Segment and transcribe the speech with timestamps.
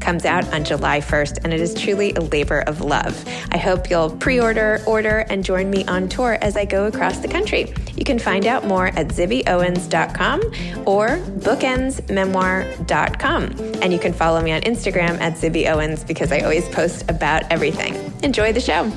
[0.00, 3.24] comes out on July 1st, and it is truly a labor of love.
[3.50, 7.18] I hope you'll pre order, order, and join me on tour as I go across
[7.18, 7.72] the country.
[7.96, 10.40] You can find out more at zibbyowens.com
[10.86, 13.42] or bookendsmemoir.com.
[13.82, 17.94] And you can follow me on Instagram at zibbyowens because I always post about everything.
[18.22, 18.90] Enjoy the show.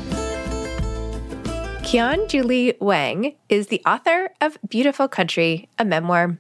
[1.90, 6.38] Qian Julie Wang is the author of Beautiful Country, a memoir.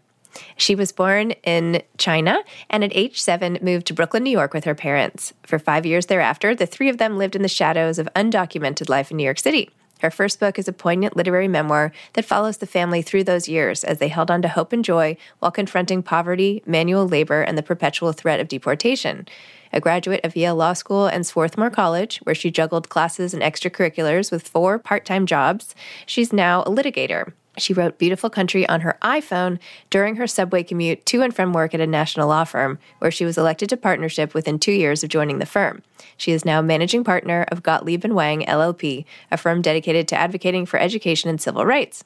[0.57, 4.65] She was born in China and at age seven moved to Brooklyn, New York with
[4.65, 5.33] her parents.
[5.43, 9.11] For five years thereafter, the three of them lived in the shadows of undocumented life
[9.11, 9.69] in New York City.
[9.99, 13.83] Her first book is a poignant literary memoir that follows the family through those years
[13.83, 17.63] as they held on to hope and joy while confronting poverty, manual labor, and the
[17.63, 19.27] perpetual threat of deportation.
[19.73, 24.31] A graduate of Yale Law School and Swarthmore College, where she juggled classes and extracurriculars
[24.31, 25.75] with four part time jobs,
[26.05, 27.33] she's now a litigator.
[27.59, 29.59] She wrote Beautiful Country on her iPhone
[29.89, 33.25] during her subway commute to and from work at a national law firm, where she
[33.25, 35.83] was elected to partnership within two years of joining the firm.
[36.17, 40.65] She is now managing partner of Gottlieb and Wang LLP, a firm dedicated to advocating
[40.65, 42.03] for education and civil rights.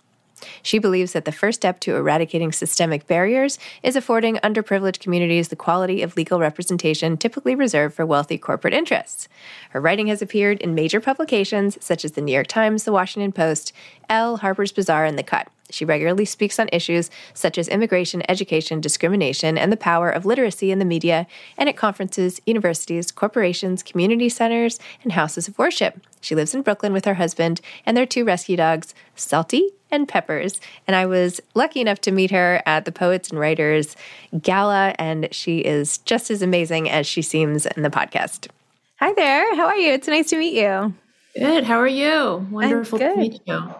[0.61, 5.55] She believes that the first step to eradicating systemic barriers is affording underprivileged communities the
[5.55, 9.27] quality of legal representation typically reserved for wealthy corporate interests.
[9.71, 13.31] Her writing has appeared in major publications such as the New York Times, the Washington
[13.31, 13.73] Post,
[14.09, 15.47] Elle, Harper's Bazaar, and The Cut.
[15.73, 20.71] She regularly speaks on issues such as immigration, education, discrimination, and the power of literacy
[20.71, 21.25] in the media,
[21.57, 25.99] and at conferences, universities, corporations, community centers, and houses of worship.
[26.21, 30.59] She lives in Brooklyn with her husband and their two rescue dogs, Salty and Peppers.
[30.87, 33.95] And I was lucky enough to meet her at the Poets and Writers
[34.41, 38.49] Gala, and she is just as amazing as she seems in the podcast.
[38.99, 39.55] Hi there.
[39.55, 39.93] How are you?
[39.93, 40.93] It's nice to meet you.
[41.35, 41.63] Good.
[41.63, 42.47] How are you?
[42.51, 43.73] Wonderful to meet you.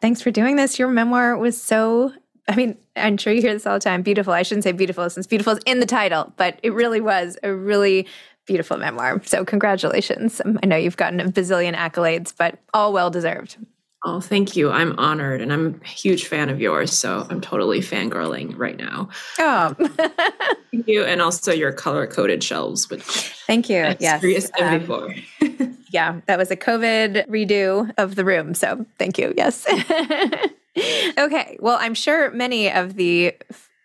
[0.00, 0.78] Thanks for doing this.
[0.78, 2.12] Your memoir was so,
[2.48, 4.32] I mean, I'm sure you hear this all the time beautiful.
[4.32, 7.54] I shouldn't say beautiful since beautiful is in the title, but it really was a
[7.54, 8.06] really
[8.46, 9.22] beautiful memoir.
[9.24, 10.42] So, congratulations.
[10.44, 13.56] I know you've gotten a bazillion accolades, but all well deserved.
[14.04, 14.70] Oh, thank you.
[14.70, 16.92] I'm honored and I'm a huge fan of yours.
[16.92, 19.08] So I'm totally fangirling right now.
[19.38, 19.74] Oh,
[20.72, 21.04] thank you.
[21.04, 23.02] And also your color coded shelves, which
[23.46, 23.94] thank you.
[24.00, 24.24] Yes.
[24.60, 28.54] Um, yeah, that was a COVID redo of the room.
[28.54, 29.34] So thank you.
[29.36, 29.66] Yes.
[31.18, 31.56] okay.
[31.60, 33.36] Well, I'm sure many of the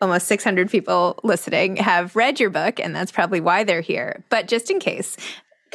[0.01, 4.23] almost 600 people listening have read your book, and that's probably why they're here.
[4.29, 5.17] But just in case,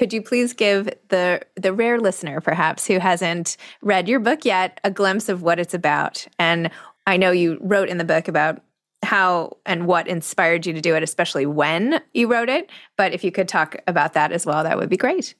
[0.02, 4.80] could you please give the the rare listener perhaps who hasn't read your book yet
[4.82, 6.70] a glimpse of what it's about and
[7.06, 8.60] i know you wrote in the book about
[9.04, 12.70] how and what inspired you to do it, especially when you wrote it.
[12.96, 15.34] But if you could talk about that as well, that would be great.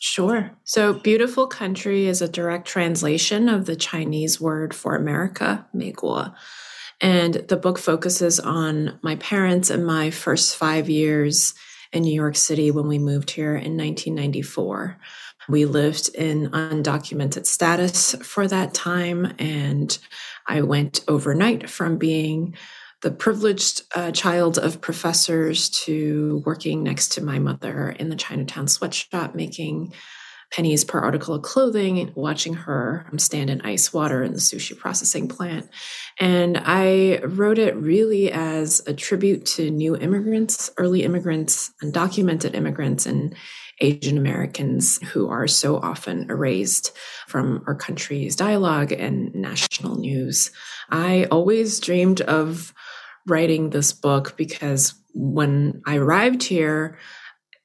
[0.00, 0.50] Sure.
[0.64, 6.34] So, beautiful country is a direct translation of the Chinese word for America, Meiguo.
[7.00, 11.54] And the book focuses on my parents and my first five years
[11.94, 14.98] in New York City when we moved here in 1994.
[15.48, 19.96] We lived in undocumented status for that time, and
[20.46, 22.56] I went overnight from being
[23.02, 28.66] the privileged uh, child of professors to working next to my mother in the Chinatown
[28.66, 29.92] sweatshop, making
[30.54, 34.76] pennies per article of clothing, watching her um, stand in ice water in the sushi
[34.76, 35.68] processing plant.
[36.20, 43.04] And I wrote it really as a tribute to new immigrants, early immigrants, undocumented immigrants,
[43.04, 43.34] and
[43.80, 46.96] Asian Americans who are so often erased
[47.26, 50.52] from our country's dialogue and national news.
[50.90, 52.72] I always dreamed of
[53.26, 56.96] writing this book because when I arrived here,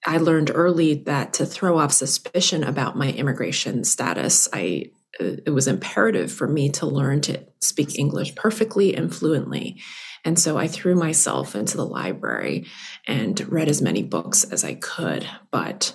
[0.09, 4.85] I learned early that to throw off suspicion about my immigration status, I
[5.21, 9.79] uh, it was imperative for me to learn to speak English perfectly and fluently.
[10.25, 12.65] And so I threw myself into the library
[13.05, 15.29] and read as many books as I could.
[15.51, 15.93] But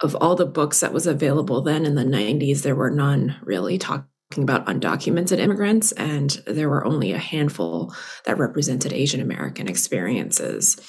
[0.00, 3.76] of all the books that was available then in the 90s, there were none really
[3.76, 4.06] talking
[4.38, 7.94] about undocumented immigrants, and there were only a handful
[8.24, 10.80] that represented Asian American experiences.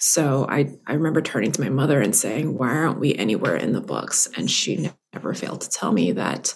[0.00, 3.72] So I, I remember turning to my mother and saying, Why aren't we anywhere in
[3.72, 4.28] the books?
[4.36, 6.54] And she never failed to tell me that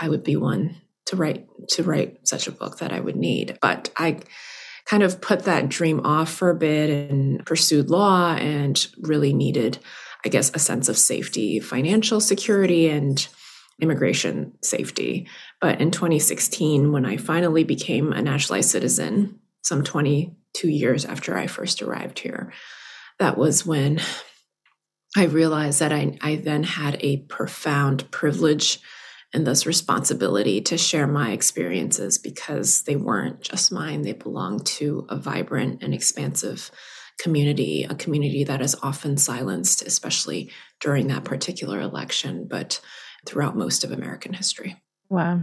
[0.00, 0.76] I would be one
[1.06, 3.56] to write to write such a book that I would need.
[3.62, 4.20] But I
[4.84, 9.78] kind of put that dream off for a bit and pursued law and really needed,
[10.24, 13.26] I guess, a sense of safety, financial security, and
[13.80, 15.28] immigration safety.
[15.60, 19.84] But in 2016, when I finally became a naturalized citizen, some
[20.54, 22.52] 22 years after I first arrived here,
[23.18, 24.00] that was when
[25.16, 28.80] I realized that I, I then had a profound privilege
[29.34, 35.06] and thus responsibility to share my experiences because they weren't just mine, they belonged to
[35.08, 36.70] a vibrant and expansive
[37.18, 40.50] community, a community that is often silenced, especially
[40.80, 42.46] during that particular election.
[42.48, 42.80] But
[43.24, 44.82] throughout most of American history.
[45.08, 45.42] Wow.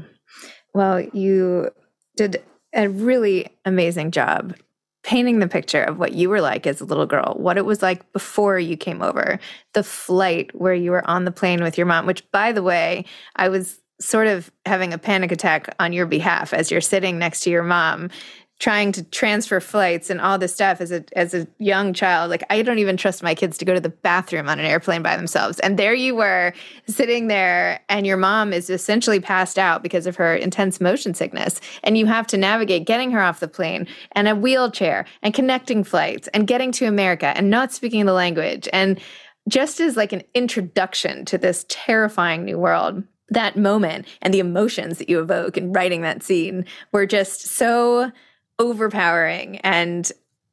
[0.74, 1.70] Well, you
[2.18, 4.56] did a really amazing job
[5.04, 7.82] painting the picture of what you were like as a little girl, what it was
[7.82, 9.40] like before you came over,
[9.74, 13.06] the flight where you were on the plane with your mom, which, by the way,
[13.36, 17.42] I was sort of having a panic attack on your behalf as you're sitting next
[17.42, 18.10] to your mom
[18.60, 22.44] trying to transfer flights and all this stuff as a as a young child like
[22.50, 25.16] i don't even trust my kids to go to the bathroom on an airplane by
[25.16, 25.60] themselves.
[25.60, 26.54] And there you were
[26.88, 31.62] sitting there and your mom is essentially passed out because of her intense motion sickness.
[31.84, 35.84] And you have to navigate getting her off the plane and a wheelchair and connecting
[35.84, 38.68] flights and getting to america and not speaking the language.
[38.74, 39.00] And
[39.48, 44.98] just as like an introduction to this terrifying new world that moment and the emotions
[44.98, 48.12] that you evoke in writing that scene were just so
[48.60, 50.12] overpowering and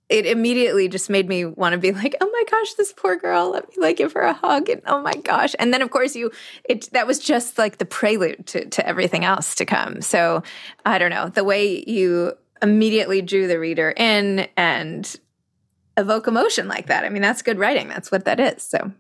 [0.09, 3.51] it immediately just made me want to be like, oh my gosh, this poor girl.
[3.51, 4.69] Let me like give her a hug.
[4.69, 5.57] And oh my gosh.
[5.59, 6.31] And then of course you
[6.65, 10.01] it that was just like the prelude to, to everything else to come.
[10.01, 10.43] So
[10.85, 15.15] I don't know, the way you immediately drew the reader in and
[15.97, 17.05] evoke emotion like that.
[17.05, 17.89] I mean, that's good writing.
[17.89, 18.63] That's what that is.
[18.63, 18.93] So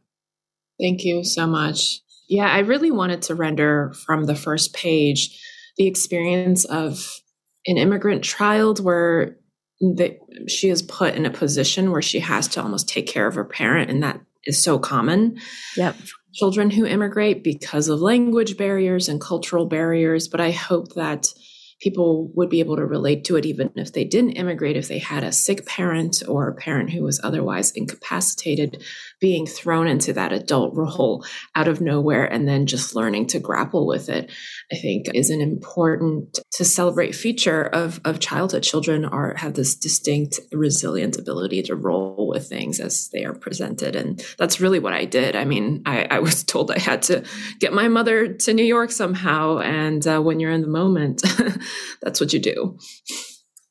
[0.80, 2.00] thank you so much.
[2.28, 5.40] Yeah, I really wanted to render from the first page
[5.76, 7.20] the experience of
[7.66, 9.36] an immigrant child where
[9.80, 10.18] that
[10.48, 13.44] she is put in a position where she has to almost take care of her
[13.44, 15.38] parent and that is so common
[15.76, 15.96] yep.
[16.32, 20.28] children who immigrate because of language barriers and cultural barriers.
[20.28, 21.32] But i hope that
[21.80, 24.98] people would be able to relate to it even if they didn't immigrate if they
[24.98, 28.82] had a sick parent or a parent who was otherwise incapacitated
[29.20, 33.86] being thrown into that adult role out of nowhere and then just learning to grapple
[33.86, 34.30] with it
[34.72, 38.62] i think is an important to celebrate feature of, of childhood.
[38.62, 43.96] Children are have this distinct resilient ability to roll with things as they are presented
[43.96, 45.36] and that's really what i did.
[45.36, 47.24] I mean i, I was told i had to
[47.60, 51.22] get my mother to new york somehow and uh, when you're in the moment
[52.02, 52.78] that's what you do.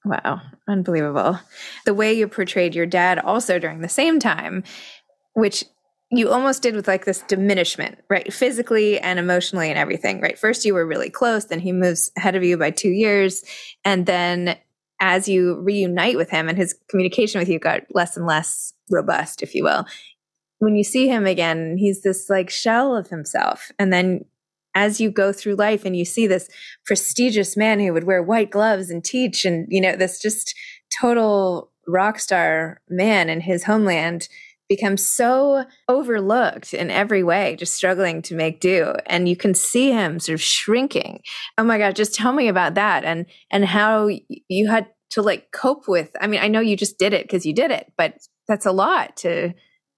[0.06, 1.40] Wow, unbelievable.
[1.86, 4.64] The way you portrayed your dad also during the same time
[5.36, 5.64] which
[6.12, 8.32] you almost did with like this diminishment, right?
[8.32, 10.38] Physically and emotionally and everything, right?
[10.38, 13.44] First, you were really close, then he moves ahead of you by two years.
[13.84, 14.58] And then
[15.02, 19.44] as you reunite with him and his communication with you got less and less robust,
[19.44, 19.86] if you will.
[20.60, 23.72] When you see him again, he's this like shell of himself.
[23.78, 24.26] And then
[24.74, 26.50] as you go through life and you see this
[26.86, 30.56] prestigious man who would wear white gloves and teach and, you know, this just
[31.02, 34.30] total rock star man in his homeland
[34.68, 38.94] becomes so overlooked in every way, just struggling to make do.
[39.06, 41.22] And you can see him sort of shrinking.
[41.58, 44.10] Oh my God, just tell me about that and and how
[44.48, 46.12] you had to like cope with.
[46.20, 48.18] I mean, I know you just did it because you did it, but
[48.48, 49.54] that's a lot to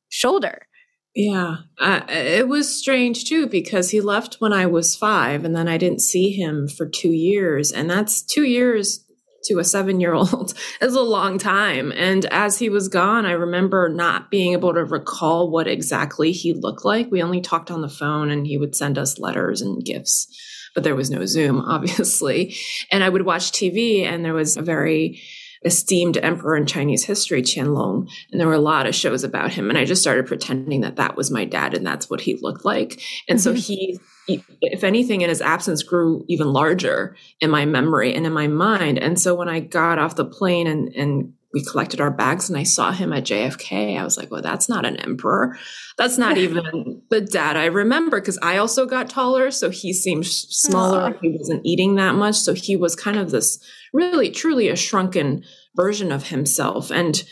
[0.10, 0.68] shoulder.
[1.16, 5.78] Yeah, it was strange too because he left when I was five, and then I
[5.78, 9.04] didn't see him for two years, and that's two years
[9.46, 11.92] to a seven year old is a long time.
[11.92, 16.54] And as he was gone, I remember not being able to recall what exactly he
[16.54, 17.12] looked like.
[17.12, 20.28] We only talked on the phone, and he would send us letters and gifts,
[20.76, 22.56] but there was no Zoom, obviously.
[22.92, 25.22] And I would watch TV, and there was a very
[25.66, 28.08] esteemed emperor in Chinese history, Qianlong.
[28.32, 29.70] And there were a lot of shows about him.
[29.70, 32.64] And I just started pretending that that was my dad and that's what he looked
[32.64, 33.02] like.
[33.28, 33.44] And mm-hmm.
[33.44, 38.34] so he, if anything, in his absence grew even larger in my memory and in
[38.34, 38.98] my mind.
[39.00, 42.58] And so when I got off the plane and, and we collected our bags and
[42.58, 43.98] I saw him at JFK.
[43.98, 45.58] I was like, well, that's not an emperor.
[45.98, 49.50] That's not even the dad I remember because I also got taller.
[49.52, 51.14] So he seemed smaller.
[51.14, 51.20] Aww.
[51.22, 52.36] He wasn't eating that much.
[52.36, 53.60] So he was kind of this
[53.94, 55.44] really, truly a shrunken
[55.76, 56.92] version of himself.
[56.92, 57.24] And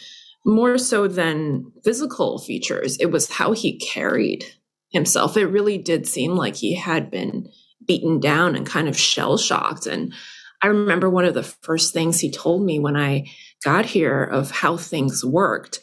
[0.45, 4.45] more so than physical features, it was how he carried
[4.89, 5.37] himself.
[5.37, 7.49] It really did seem like he had been
[7.85, 9.85] beaten down and kind of shell shocked.
[9.85, 10.13] And
[10.61, 13.25] I remember one of the first things he told me when I
[13.63, 15.79] got here of how things worked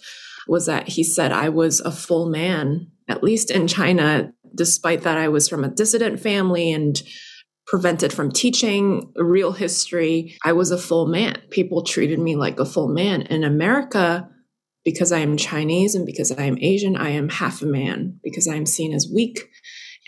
[0.49, 5.19] was that he said I was a full man, at least in China, despite that
[5.19, 7.01] I was from a dissident family and
[7.67, 10.37] prevented from teaching real history.
[10.45, 11.41] I was a full man.
[11.51, 13.23] People treated me like a full man.
[13.23, 14.29] In America,
[14.85, 18.49] because I am Chinese and because I am Asian, I am half a man because
[18.49, 19.49] I am seen as weak.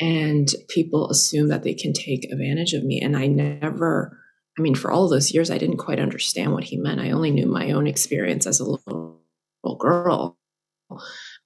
[0.00, 3.00] And people assume that they can take advantage of me.
[3.00, 4.18] And I never
[4.58, 7.00] I mean, for all those years, I didn't quite understand what he meant.
[7.00, 9.20] I only knew my own experience as a little,
[9.64, 10.38] little girl.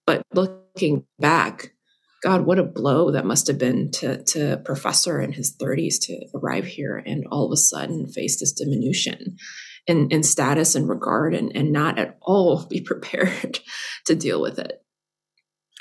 [0.05, 1.73] But looking back,
[2.23, 6.01] God, what a blow that must have been to, to a professor in his 30s
[6.03, 9.37] to arrive here and all of a sudden face this diminution
[9.89, 13.59] in, in status and regard and, and not at all be prepared
[14.05, 14.83] to deal with it.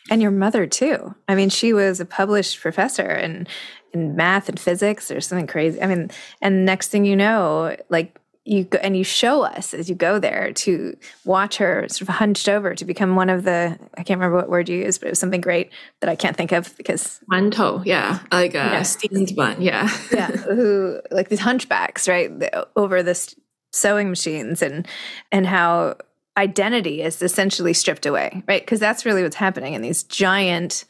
[0.09, 1.15] And your mother, too.
[1.27, 3.47] I mean, she was a published professor and
[3.93, 5.81] in math and physics or something crazy.
[5.81, 6.09] I mean,
[6.41, 10.19] and next thing you know, like you go and you show us as you go
[10.19, 10.95] there to
[11.25, 14.49] watch her sort of hunched over to become one of the I can't remember what
[14.49, 17.85] word you used, but it was something great that I can't think of because mantou,
[17.85, 18.81] yeah, like a yeah.
[18.83, 22.31] steamed bun, yeah, yeah, who like these hunchbacks, right,
[22.77, 23.35] over this
[23.71, 24.87] sewing machines and
[25.31, 25.95] and how
[26.37, 28.61] identity is essentially stripped away, right?
[28.61, 30.85] Because that's really what's happening in these giant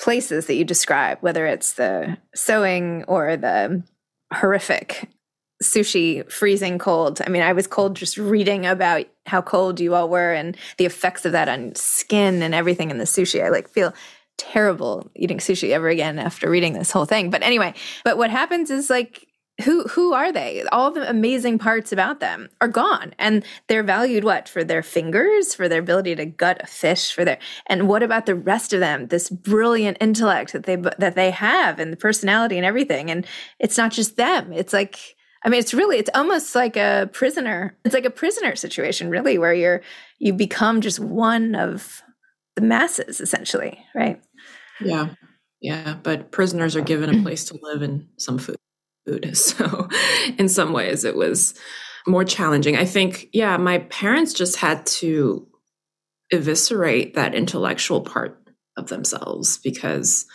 [0.00, 3.82] places that you describe, whether it's the sewing or the
[4.32, 5.08] horrific
[5.62, 7.20] sushi freezing cold.
[7.24, 10.86] I mean, I was cold just reading about how cold you all were and the
[10.86, 13.44] effects of that on skin and everything in the sushi.
[13.44, 13.92] I like feel
[14.38, 17.28] terrible eating sushi ever again after reading this whole thing.
[17.28, 17.74] But anyway,
[18.04, 19.26] but what happens is like
[19.60, 20.64] who who are they?
[20.72, 23.14] All the amazing parts about them are gone.
[23.18, 27.24] And they're valued what for their fingers for their ability to gut a fish for
[27.24, 31.30] their and what about the rest of them this brilliant intellect that they that they
[31.30, 33.10] have and the personality and everything?
[33.10, 33.26] And
[33.58, 34.52] it's not just them.
[34.52, 38.54] It's like i mean it's really it's almost like a prisoner it's like a prisoner
[38.54, 39.80] situation really where you're
[40.18, 42.02] you become just one of
[42.56, 44.20] the masses essentially right?
[44.80, 45.10] Yeah.
[45.60, 45.96] Yeah.
[46.02, 48.56] But prisoners are given a place to live and some food
[49.06, 49.30] food.
[49.36, 49.88] So,
[50.38, 51.54] in some ways, it was
[52.06, 52.76] more challenging.
[52.76, 55.46] I think, yeah, my parents just had to
[56.32, 58.40] eviscerate that intellectual part
[58.76, 60.26] of themselves because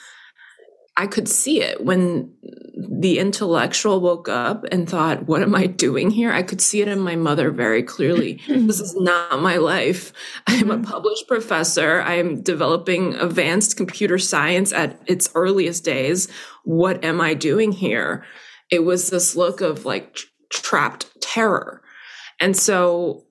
[0.97, 2.33] I could see it when
[2.77, 6.31] the intellectual woke up and thought, What am I doing here?
[6.31, 8.41] I could see it in my mother very clearly.
[8.47, 10.13] this is not my life.
[10.47, 10.83] I'm a mm-hmm.
[10.83, 12.01] published professor.
[12.01, 16.29] I am developing advanced computer science at its earliest days.
[16.63, 18.23] What am I doing here?
[18.75, 20.19] It was this look of like
[20.51, 21.81] trapped terror.
[22.39, 23.23] And so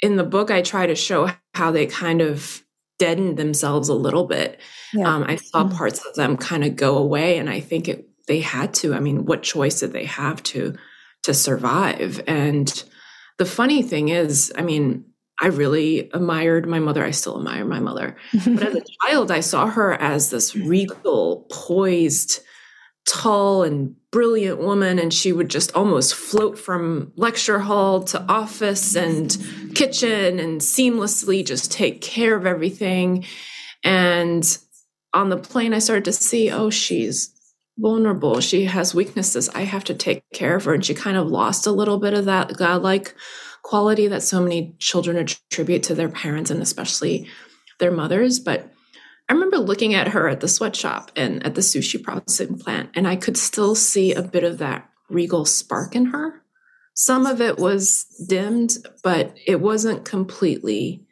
[0.00, 2.62] in the book, I try to show how they kind of
[2.98, 4.60] deadened themselves a little bit.
[4.92, 5.08] Yeah.
[5.08, 5.76] Um, I saw mm-hmm.
[5.76, 8.94] parts of them kind of go away, and I think it, they had to.
[8.94, 10.76] I mean, what choice did they have to
[11.22, 12.20] to survive?
[12.26, 12.84] And
[13.38, 15.04] the funny thing is, I mean,
[15.40, 17.04] I really admired my mother.
[17.04, 21.46] I still admire my mother, but as a child, I saw her as this regal,
[21.50, 22.40] poised
[23.06, 28.94] tall and brilliant woman and she would just almost float from lecture hall to office
[28.94, 29.36] and
[29.74, 33.24] kitchen and seamlessly just take care of everything.
[33.84, 34.58] And
[35.14, 37.32] on the plane i started to see oh she's
[37.78, 38.40] vulnerable.
[38.40, 39.48] She has weaknesses.
[39.50, 40.74] I have to take care of her.
[40.74, 43.14] And she kind of lost a little bit of that godlike
[43.62, 47.28] quality that so many children attribute to their parents and especially
[47.78, 48.40] their mothers.
[48.40, 48.70] But
[49.28, 53.06] I remember looking at her at the sweatshop and at the sushi processing plant, and
[53.06, 56.42] I could still see a bit of that regal spark in her.
[56.94, 61.06] Some of it was dimmed, but it wasn't completely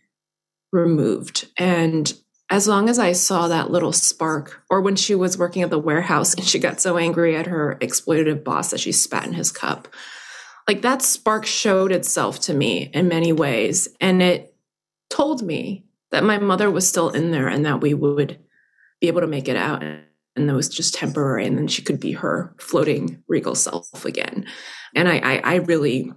[0.72, 1.48] removed.
[1.56, 2.12] And
[2.50, 5.78] as long as I saw that little spark, or when she was working at the
[5.78, 9.52] warehouse and she got so angry at her exploitative boss that she spat in his
[9.52, 9.88] cup,
[10.68, 13.88] like that spark showed itself to me in many ways.
[14.00, 14.54] And it
[15.08, 18.38] told me that my mother was still in there and that we would
[19.00, 19.82] be able to make it out.
[19.82, 21.46] And that was just temporary.
[21.46, 24.46] And then she could be her floating regal self again.
[24.94, 26.12] And I, I, I really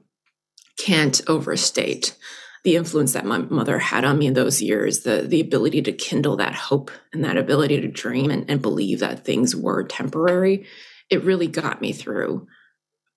[0.78, 2.16] can't overstate
[2.64, 5.92] the influence that my mother had on me in those years, the the ability to
[5.92, 10.66] kindle that hope and that ability to dream and, and believe that things were temporary,
[11.10, 12.48] it really got me through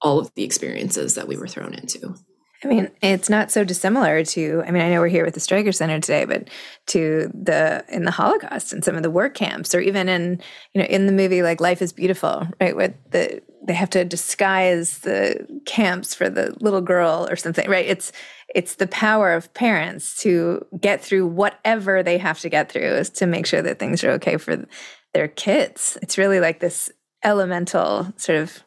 [0.02, 2.16] all of the experiences that we were thrown into.
[2.65, 5.41] I mean, it's not so dissimilar to, I mean, I know we're here with the
[5.41, 6.49] Streicker Center today, but
[6.87, 10.41] to the, in the Holocaust and some of the work camps, or even in,
[10.73, 12.75] you know, in the movie like Life is Beautiful, right?
[12.75, 17.87] With the, they have to disguise the camps for the little girl or something, right?
[17.87, 18.11] It's,
[18.55, 23.11] it's the power of parents to get through whatever they have to get through is
[23.11, 24.65] to make sure that things are okay for
[25.13, 25.99] their kids.
[26.01, 26.91] It's really like this
[27.23, 28.63] elemental sort of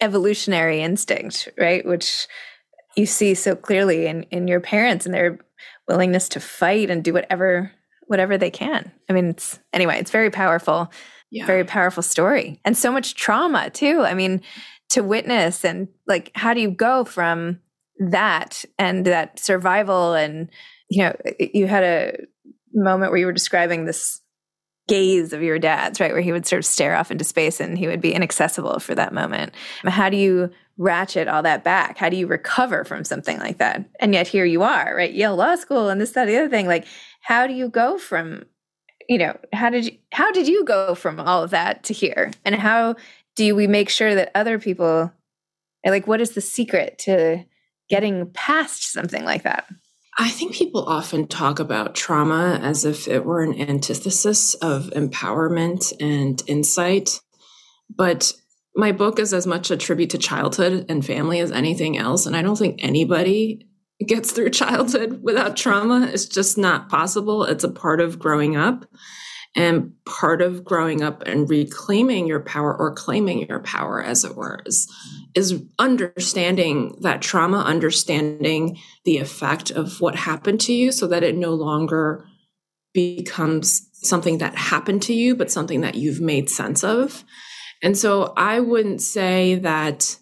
[0.00, 1.84] evolutionary instinct, right?
[1.84, 2.28] Which,
[2.96, 5.38] you see so clearly in in your parents and their
[5.88, 7.72] willingness to fight and do whatever
[8.06, 8.92] whatever they can.
[9.08, 10.92] I mean, it's anyway, it's very powerful,
[11.30, 11.46] yeah.
[11.46, 14.02] very powerful story, and so much trauma too.
[14.02, 14.42] I mean,
[14.90, 17.60] to witness and like, how do you go from
[17.98, 20.50] that and that survival and
[20.90, 22.16] you know, you had a
[22.74, 24.20] moment where you were describing this
[24.88, 26.12] gaze of your dad's, right?
[26.12, 28.94] Where he would sort of stare off into space and he would be inaccessible for
[28.94, 29.54] that moment.
[29.86, 30.50] How do you
[30.82, 31.98] ratchet all that back?
[31.98, 33.84] How do you recover from something like that?
[34.00, 35.12] And yet here you are, right?
[35.12, 36.66] Yale Law School and this, that, the other thing.
[36.66, 36.86] Like,
[37.20, 38.44] how do you go from,
[39.08, 42.30] you know, how did you how did you go from all of that to here?
[42.44, 42.96] And how
[43.36, 45.12] do we make sure that other people
[45.86, 47.44] like what is the secret to
[47.88, 49.66] getting past something like that?
[50.18, 55.92] I think people often talk about trauma as if it were an antithesis of empowerment
[56.00, 57.20] and insight.
[57.94, 58.32] But
[58.74, 62.26] my book is as much a tribute to childhood and family as anything else.
[62.26, 63.66] And I don't think anybody
[64.06, 66.08] gets through childhood without trauma.
[66.12, 67.44] It's just not possible.
[67.44, 68.86] It's a part of growing up.
[69.54, 74.34] And part of growing up and reclaiming your power or claiming your power, as it
[74.34, 74.90] were, is,
[75.34, 81.36] is understanding that trauma, understanding the effect of what happened to you so that it
[81.36, 82.26] no longer
[82.94, 87.22] becomes something that happened to you, but something that you've made sense of.
[87.82, 90.16] And so I wouldn't say that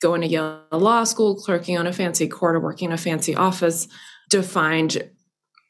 [0.00, 3.34] going to Yale Law School, clerking on a fancy court, or working in a fancy
[3.34, 3.86] office
[4.30, 5.08] defined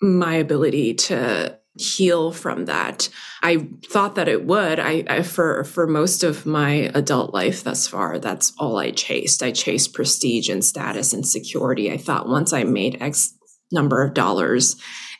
[0.01, 3.09] my ability to heal from that.
[3.43, 4.79] I thought that it would.
[4.79, 9.43] I, I, for for most of my adult life thus far, that's all I chased.
[9.43, 11.91] I chased prestige and status and security.
[11.91, 13.35] I thought once I made X
[13.71, 14.77] number of dollars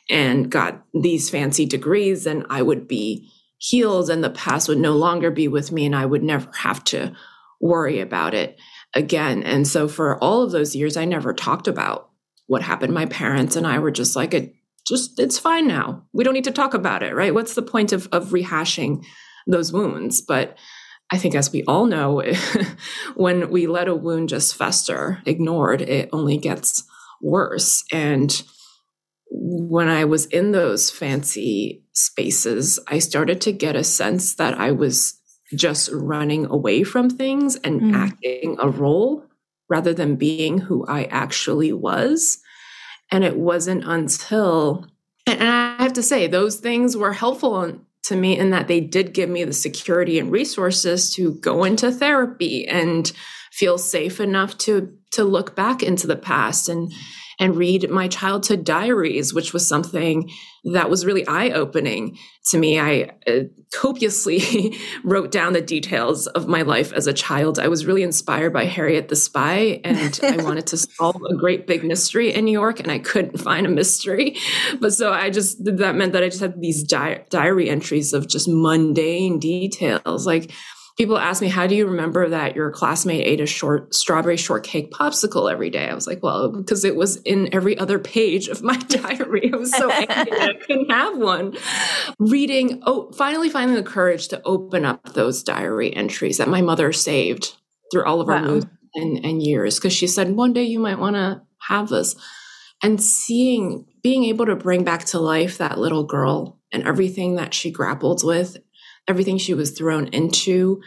[0.09, 3.31] and got these fancy degrees, then I would be
[3.63, 6.83] healed and the past would no longer be with me and I would never have
[6.85, 7.15] to
[7.61, 8.59] worry about it
[8.93, 9.41] again.
[9.41, 12.09] And so for all of those years, I never talked about
[12.47, 12.93] what happened.
[12.93, 14.53] My parents and I were just like, it
[14.85, 16.03] just, it's fine now.
[16.11, 17.33] We don't need to talk about it, right?
[17.33, 19.05] What's the point of, of rehashing
[19.47, 20.19] those wounds?
[20.19, 20.57] But
[21.09, 22.21] I think, as we all know,
[23.15, 26.83] when we let a wound just fester, ignored, it only gets
[27.21, 27.85] worse.
[27.93, 28.43] And
[29.35, 34.71] when I was in those fancy spaces, I started to get a sense that I
[34.71, 35.19] was
[35.55, 37.95] just running away from things and mm.
[37.95, 39.25] acting a role
[39.69, 42.39] rather than being who I actually was.
[43.11, 44.87] And it wasn't until,
[45.25, 49.13] and I have to say, those things were helpful to me in that they did
[49.13, 53.11] give me the security and resources to go into therapy and
[53.51, 56.91] feel safe enough to to look back into the past and
[57.43, 60.31] and read my childhood diaries, which was something
[60.63, 62.17] that was really eye opening
[62.51, 62.79] to me.
[62.79, 63.41] I uh,
[63.75, 67.59] copiously wrote down the details of my life as a child.
[67.59, 71.67] I was really inspired by Harriet the Spy, and I wanted to solve a great
[71.67, 74.37] big mystery in New York, and I couldn't find a mystery.
[74.79, 78.29] But so I just, that meant that I just had these di- diary entries of
[78.29, 80.25] just mundane details.
[80.25, 80.49] Like,
[80.97, 84.91] people ask me, how do you remember that your classmate ate a short strawberry shortcake
[84.91, 85.89] popsicle every day?
[85.89, 89.51] I was like, well, because it was in every other page of my diary.
[89.51, 91.57] I was so angry I couldn't have one.
[92.19, 96.91] Reading, oh, finally finding the courage to open up those diary entries that my mother
[96.93, 97.55] saved
[97.91, 98.47] through all of our wow.
[98.47, 99.79] moves and, and years.
[99.79, 102.15] Because she said, one day you might want to have this.
[102.83, 107.53] And seeing, being able to bring back to life that little girl and everything that
[107.53, 108.57] she grappled with,
[109.07, 110.81] everything she was thrown into,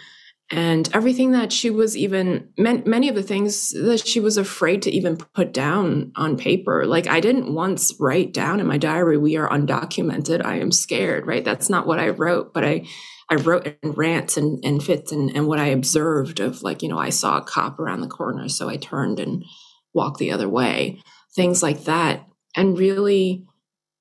[0.50, 4.90] and everything that she was even many of the things that she was afraid to
[4.90, 6.86] even put down on paper.
[6.86, 10.44] Like i didn't once write down in my diary we are undocumented.
[10.44, 11.44] I am scared right?
[11.44, 12.86] That's not what i wrote but i
[13.28, 16.88] i wrote in rants and, and fits and, and what i observed of like you
[16.88, 19.44] know i saw a cop around the corner so i turned and
[19.94, 21.00] walked the other way
[21.36, 22.26] things like that.
[22.56, 23.44] And really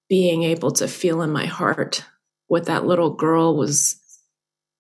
[0.10, 2.06] being able to feel in my heart
[2.48, 4.00] what that little girl was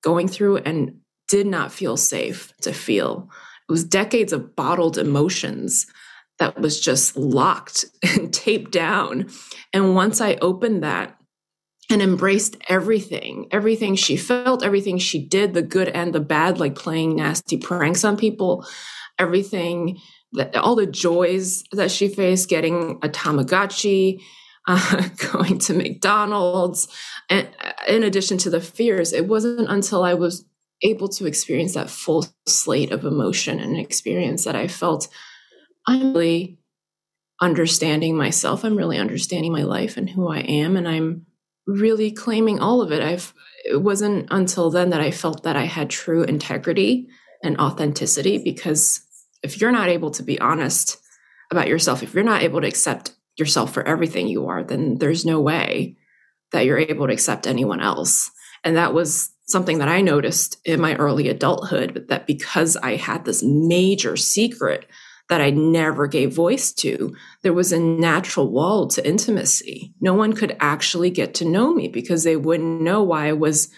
[0.05, 3.27] going through and did not feel safe to feel.
[3.67, 5.87] It was decades of bottled emotions
[6.37, 9.27] that was just locked and taped down.
[9.73, 11.17] And once I opened that
[11.89, 16.75] and embraced everything, everything she felt, everything she did, the good and the bad, like
[16.75, 18.65] playing nasty pranks on people,
[19.17, 19.97] everything
[20.33, 24.21] that all the joys that she faced, getting a Tamagotchi,
[24.67, 26.87] uh, going to McDonald's,
[27.29, 27.47] and
[27.87, 30.45] in addition to the fears, it wasn't until I was
[30.81, 35.07] able to experience that full slate of emotion and experience that I felt
[35.87, 36.57] I'm really
[37.41, 38.63] understanding myself.
[38.63, 40.77] I'm really understanding my life and who I am.
[40.77, 41.25] And I'm
[41.67, 43.01] really claiming all of it.
[43.01, 43.33] I've,
[43.65, 47.07] it wasn't until then that I felt that I had true integrity
[47.43, 49.01] and authenticity because
[49.43, 50.97] if you're not able to be honest
[51.51, 55.25] about yourself, if you're not able to accept yourself for everything you are, then there's
[55.25, 55.97] no way
[56.51, 58.31] that you're able to accept anyone else.
[58.63, 62.95] And that was something that I noticed in my early adulthood, but that because I
[62.95, 64.87] had this major secret
[65.29, 69.93] that I never gave voice to, there was a natural wall to intimacy.
[69.99, 73.69] No one could actually get to know me because they wouldn't know why I was,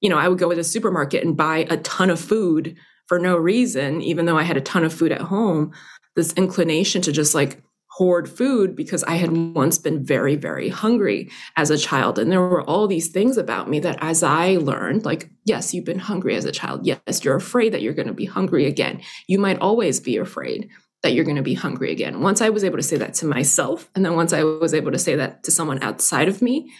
[0.00, 3.18] you know, I would go to the supermarket and buy a ton of food for
[3.18, 5.72] no reason, even though I had a ton of food at home.
[6.14, 7.62] This inclination to just like
[8.00, 12.18] hoard food because I had once been very, very hungry as a child.
[12.18, 15.84] And there were all these things about me that as I learned, like, yes, you've
[15.84, 16.86] been hungry as a child.
[16.86, 19.02] Yes, you're afraid that you're going to be hungry again.
[19.26, 20.70] You might always be afraid
[21.02, 22.22] that you're going to be hungry again.
[22.22, 24.92] Once I was able to say that to myself, and then once I was able
[24.92, 26.72] to say that to someone outside of me,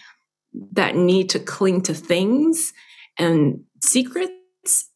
[0.71, 2.73] that need to cling to things
[3.19, 4.89] and secrets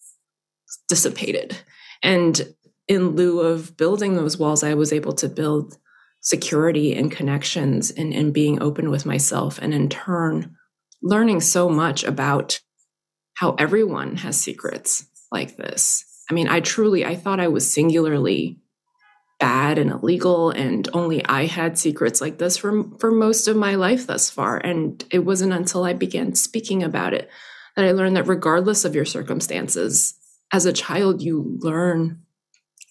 [0.89, 1.55] dissipated.
[2.01, 2.55] And
[2.87, 5.77] in lieu of building those walls, I was able to build
[6.25, 9.59] security and connections and, and being open with myself.
[9.61, 10.55] And in turn,
[11.01, 12.59] learning so much about
[13.35, 16.03] how everyone has secrets like this.
[16.29, 18.59] I mean, I truly, I thought I was singularly
[19.39, 23.75] bad and illegal and only I had secrets like this for for most of my
[23.75, 27.29] life thus far and it wasn't until I began speaking about it
[27.75, 30.13] that I learned that regardless of your circumstances
[30.53, 32.21] as a child you learn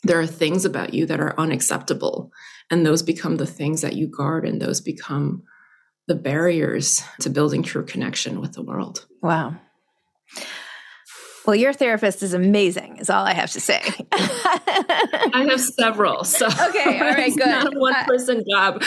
[0.04, 2.30] there are things about you that are unacceptable
[2.70, 5.42] and those become the things that you guard, and those become
[6.06, 9.06] the barriers to building true connection with the world.
[9.22, 9.56] Wow.
[11.46, 13.82] Well, your therapist is amazing, is all I have to say.
[14.12, 16.24] I have several.
[16.24, 17.46] So Okay, all right, good.
[17.46, 18.82] not a one person uh, job.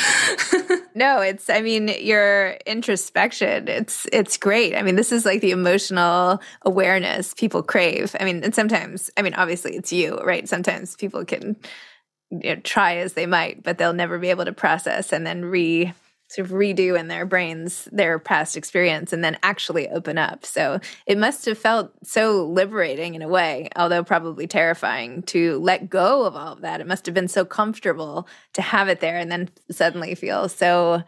[0.95, 4.75] no, it's I mean, your introspection, it's it's great.
[4.75, 8.15] I mean, this is like the emotional awareness people crave.
[8.19, 10.49] I mean, and sometimes, I mean, obviously it's you, right?
[10.49, 11.55] Sometimes people can
[12.31, 15.45] you know, try as they might, but they'll never be able to process and then
[15.45, 15.93] re
[16.29, 20.45] sort of redo in their brains their past experience and then actually open up.
[20.45, 25.89] So it must have felt so liberating in a way, although probably terrifying to let
[25.89, 26.81] go of all of that.
[26.81, 31.03] It must have been so comfortable to have it there and then suddenly feel so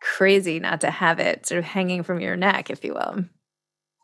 [0.00, 3.24] crazy not to have it sort of hanging from your neck, if you will.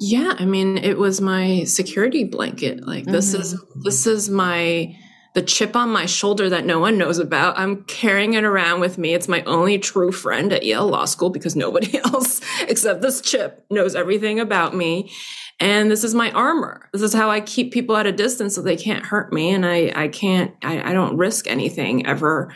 [0.00, 2.84] Yeah, I mean, it was my security blanket.
[2.84, 3.12] Like mm-hmm.
[3.12, 4.96] this is this is my
[5.34, 7.58] the chip on my shoulder that no one knows about.
[7.58, 9.14] I'm carrying it around with me.
[9.14, 13.64] It's my only true friend at Yale Law School because nobody else except this chip
[13.70, 15.10] knows everything about me.
[15.58, 16.88] And this is my armor.
[16.92, 19.50] This is how I keep people at a distance so they can't hurt me.
[19.50, 22.52] And I, I can't, I, I don't risk anything ever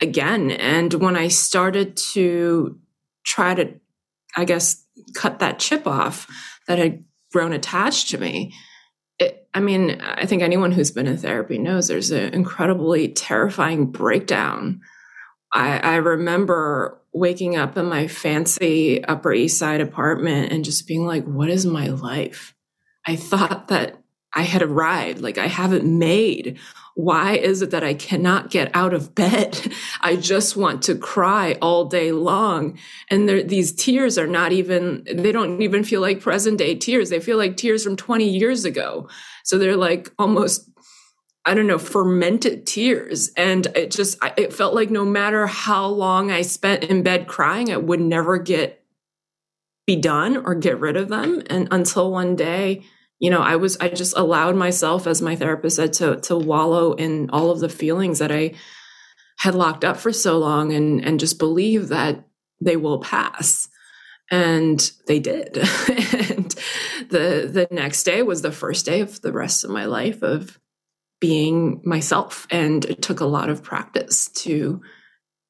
[0.00, 0.50] again.
[0.52, 2.78] And when I started to
[3.24, 3.74] try to,
[4.36, 6.26] I guess, cut that chip off
[6.66, 8.54] that had grown attached to me,
[9.58, 14.82] I mean, I think anyone who's been in therapy knows there's an incredibly terrifying breakdown.
[15.52, 21.04] I, I remember waking up in my fancy Upper East Side apartment and just being
[21.04, 22.54] like, what is my life?
[23.04, 24.00] I thought that
[24.32, 26.60] I had arrived, like I haven't made.
[26.94, 29.72] Why is it that I cannot get out of bed?
[30.02, 32.78] I just want to cry all day long.
[33.10, 37.10] And these tears are not even, they don't even feel like present day tears.
[37.10, 39.08] They feel like tears from 20 years ago.
[39.48, 40.68] So they're like almost
[41.46, 43.30] I don't know, fermented tears.
[43.34, 47.68] And it just, it felt like no matter how long I spent in bed crying,
[47.68, 48.84] it would never get
[49.86, 51.42] be done or get rid of them.
[51.48, 52.84] And until one day,
[53.18, 56.92] you know, I was, I just allowed myself, as my therapist said, to, to wallow
[56.92, 58.52] in all of the feelings that I
[59.38, 62.28] had locked up for so long and, and just believe that
[62.60, 63.70] they will pass
[64.30, 65.56] and they did
[66.28, 66.47] and
[67.08, 70.58] the the next day was the first day of the rest of my life of
[71.20, 72.46] being myself.
[72.50, 74.80] And it took a lot of practice to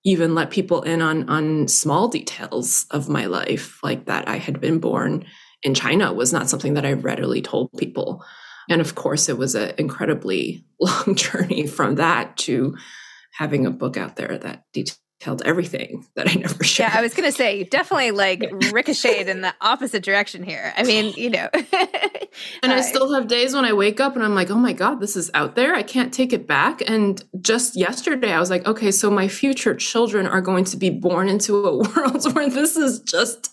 [0.04, 4.60] even let people in on on small details of my life like that I had
[4.60, 5.24] been born
[5.62, 8.24] in China was not something that I readily told people.
[8.70, 12.76] And of course it was an incredibly long journey from that to
[13.32, 16.92] having a book out there that details held everything that I never shared.
[16.92, 20.72] Yeah, I was going to say, you definitely like ricocheted in the opposite direction here.
[20.76, 21.48] I mean, you know.
[22.62, 25.00] and I still have days when I wake up and I'm like, oh my God,
[25.00, 25.74] this is out there.
[25.74, 26.88] I can't take it back.
[26.88, 30.90] And just yesterday, I was like, okay, so my future children are going to be
[30.90, 33.50] born into a world where this is just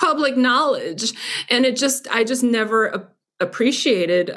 [0.00, 1.12] public knowledge.
[1.48, 4.34] And it just, I just never appreciated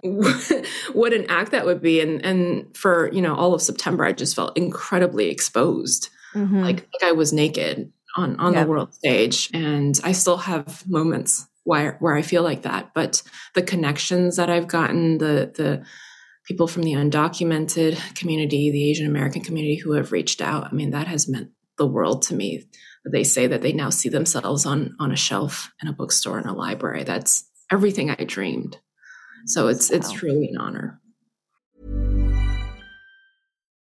[0.93, 4.11] what an act that would be and and for you know all of september i
[4.11, 6.61] just felt incredibly exposed mm-hmm.
[6.61, 8.63] like, like I was naked on on yep.
[8.63, 12.91] the world stage, and I still have moments where where I feel like that.
[12.93, 13.21] But
[13.55, 15.85] the connections that I've gotten, the the
[16.45, 20.91] people from the undocumented community, the Asian American community who have reached out, I mean,
[20.91, 22.65] that has meant the world to me.
[23.09, 26.47] They say that they now see themselves on on a shelf in a bookstore in
[26.47, 27.03] a library.
[27.03, 28.79] That's everything I dreamed.
[29.45, 30.98] So it's it's truly an honor.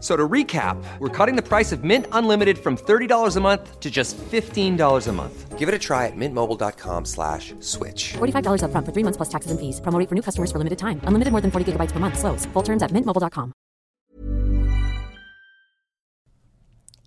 [0.00, 3.90] So to recap, we're cutting the price of Mint Unlimited from $30 a month to
[3.90, 5.58] just $15 a month.
[5.58, 8.12] Give it a try at mintmobile.com slash switch.
[8.12, 9.80] $45 up front for three months plus taxes and fees.
[9.80, 11.00] Promo for new customers for limited time.
[11.02, 12.16] Unlimited more than 40 gigabytes per month.
[12.16, 12.46] Slows.
[12.52, 13.52] Full terms at mintmobile.com.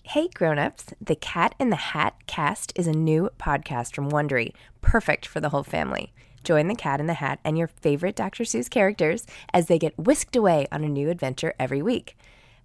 [0.03, 4.51] Hey grown-ups, the Cat in the Hat cast is a new podcast from Wondery,
[4.81, 6.11] perfect for the whole family.
[6.43, 8.43] Join the Cat in the Hat and your favorite Dr.
[8.43, 12.17] Seuss characters as they get whisked away on a new adventure every week.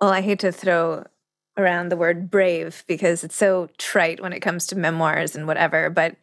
[0.00, 1.04] Well, I hate to throw
[1.56, 5.90] around the word brave because it's so trite when it comes to memoirs and whatever,
[5.90, 6.16] but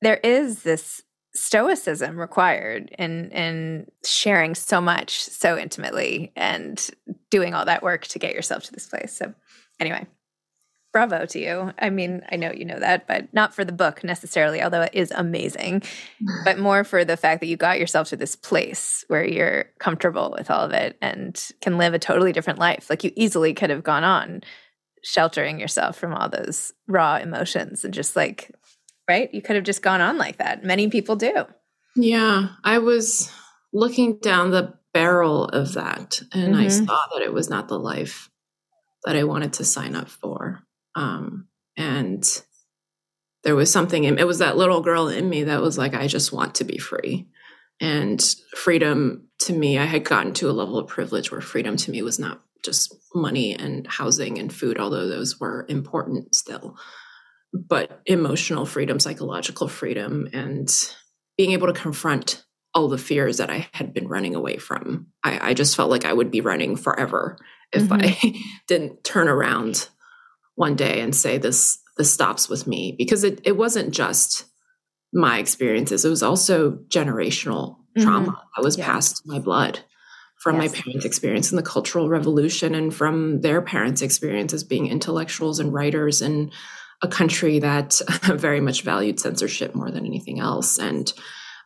[0.00, 1.02] there is this
[1.34, 6.90] stoicism required in in sharing so much so intimately and
[7.30, 9.12] doing all that work to get yourself to this place.
[9.12, 9.34] So
[9.78, 10.06] anyway,
[10.98, 11.72] bravo to you.
[11.78, 14.94] I mean, I know you know that, but not for the book necessarily, although it
[14.94, 15.82] is amazing,
[16.44, 20.34] but more for the fact that you got yourself to this place where you're comfortable
[20.36, 22.90] with all of it and can live a totally different life.
[22.90, 24.42] Like you easily could have gone on
[25.04, 28.50] sheltering yourself from all those raw emotions and just like,
[29.08, 29.32] right?
[29.32, 30.64] You could have just gone on like that.
[30.64, 31.46] Many people do.
[31.94, 33.30] Yeah, I was
[33.72, 36.64] looking down the barrel of that and mm-hmm.
[36.64, 38.30] I saw that it was not the life
[39.04, 40.64] that I wanted to sign up for.
[40.98, 42.24] Um, and
[43.44, 46.06] there was something in, it was that little girl in me that was like i
[46.06, 47.28] just want to be free
[47.80, 51.92] and freedom to me i had gotten to a level of privilege where freedom to
[51.92, 56.76] me was not just money and housing and food although those were important still
[57.54, 60.68] but emotional freedom psychological freedom and
[61.36, 65.50] being able to confront all the fears that i had been running away from i,
[65.50, 67.38] I just felt like i would be running forever
[67.72, 68.02] if mm-hmm.
[68.02, 69.88] i didn't turn around
[70.58, 74.44] one day and say this this stops with me because it, it wasn't just
[75.12, 78.02] my experiences it was also generational mm-hmm.
[78.02, 79.78] trauma that was passed my blood
[80.42, 80.74] from yes.
[80.74, 85.60] my parents experience in the cultural revolution and from their parents experience as being intellectuals
[85.60, 86.50] and writers in
[87.02, 91.12] a country that very much valued censorship more than anything else and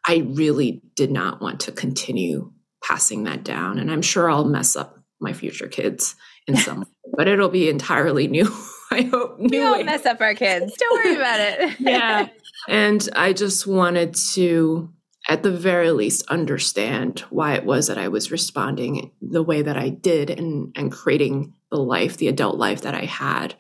[0.07, 2.53] i really did not want to continue
[2.85, 6.15] passing that down and i'm sure i'll mess up my future kids
[6.47, 8.47] in some way but it'll be entirely new
[8.93, 9.39] I hope.
[9.39, 10.75] We don't mess up our kids.
[10.79, 11.77] Don't worry about it.
[11.81, 12.29] yeah.
[12.69, 14.93] And I just wanted to,
[15.29, 19.77] at the very least, understand why it was that I was responding the way that
[19.77, 23.55] I did and, and creating the life, the adult life that I had.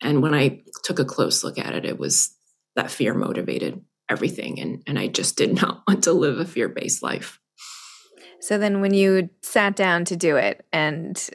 [0.00, 2.34] And when I took a close look at it, it was
[2.76, 4.60] that fear motivated everything.
[4.60, 7.40] And, and I just did not want to live a fear based life.
[8.40, 11.28] So then, when you sat down to do it and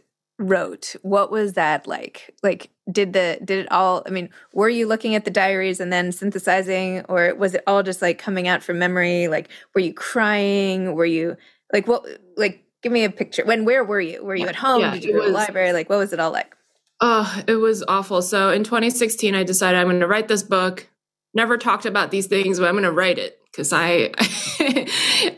[0.49, 2.33] wrote what was that like?
[2.43, 5.91] Like did the did it all i mean were you looking at the diaries and
[5.91, 9.27] then synthesizing or was it all just like coming out from memory?
[9.27, 10.93] Like were you crying?
[10.93, 11.37] Were you
[11.71, 12.05] like what
[12.37, 13.45] like give me a picture.
[13.45, 14.23] When where were you?
[14.23, 14.81] Were you at home?
[14.81, 15.73] Yeah, did you go to the library?
[15.73, 16.55] Like what was it all like?
[16.99, 18.21] Oh it was awful.
[18.21, 20.89] So in 2016 i decided i'm going to write this book.
[21.33, 24.11] Never talked about these things but i'm going to write it because I,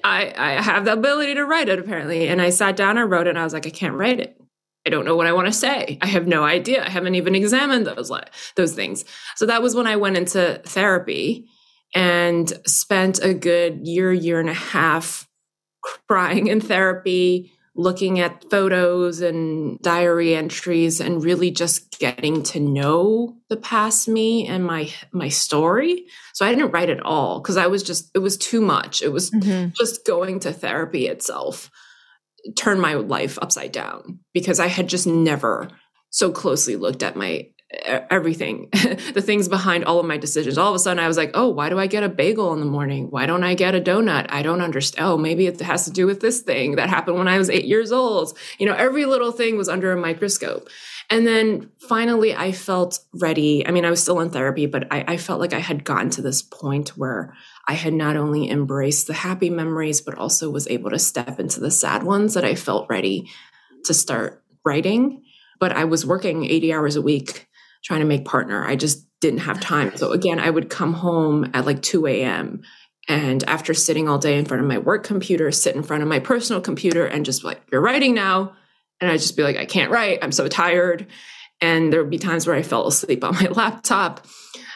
[0.03, 2.27] I i have the ability to write it apparently.
[2.27, 4.39] And i sat down and wrote it and i was like i can't write it
[4.85, 5.97] I don't know what I want to say.
[6.01, 6.85] I have no idea.
[6.85, 8.11] I haven't even examined those
[8.55, 9.03] those things.
[9.35, 11.47] So that was when I went into therapy
[11.95, 15.27] and spent a good year, year and a half
[16.07, 23.37] crying in therapy, looking at photos and diary entries and really just getting to know
[23.49, 26.05] the past me and my my story.
[26.33, 29.01] So I didn't write it all because I was just it was too much.
[29.01, 29.69] It was mm-hmm.
[29.73, 31.71] just going to therapy itself
[32.55, 35.69] turned my life upside down because I had just never
[36.09, 37.47] so closely looked at my
[37.83, 38.69] everything,
[39.13, 40.57] the things behind all of my decisions.
[40.57, 42.59] All of a sudden, I was like, oh, why do I get a bagel in
[42.59, 43.07] the morning?
[43.09, 44.27] Why don't I get a donut?
[44.29, 45.05] I don't understand.
[45.05, 47.65] Oh, maybe it has to do with this thing that happened when I was eight
[47.65, 48.37] years old.
[48.59, 50.69] You know, every little thing was under a microscope.
[51.09, 53.65] And then finally, I felt ready.
[53.65, 56.09] I mean, I was still in therapy, but I, I felt like I had gotten
[56.11, 57.33] to this point where
[57.67, 61.59] I had not only embraced the happy memories, but also was able to step into
[61.59, 63.29] the sad ones that I felt ready
[63.85, 65.23] to start writing.
[65.59, 67.47] But I was working 80 hours a week
[67.83, 68.65] trying to make partner.
[68.65, 69.95] I just didn't have time.
[69.95, 72.63] So again, I would come home at like 2 a.m.
[73.07, 76.09] And after sitting all day in front of my work computer, sit in front of
[76.09, 78.53] my personal computer and just like, you're writing now.
[79.01, 80.19] And I'd just be like, I can't write.
[80.21, 81.07] I'm so tired.
[81.61, 84.25] And there would be times where I fell asleep on my laptop.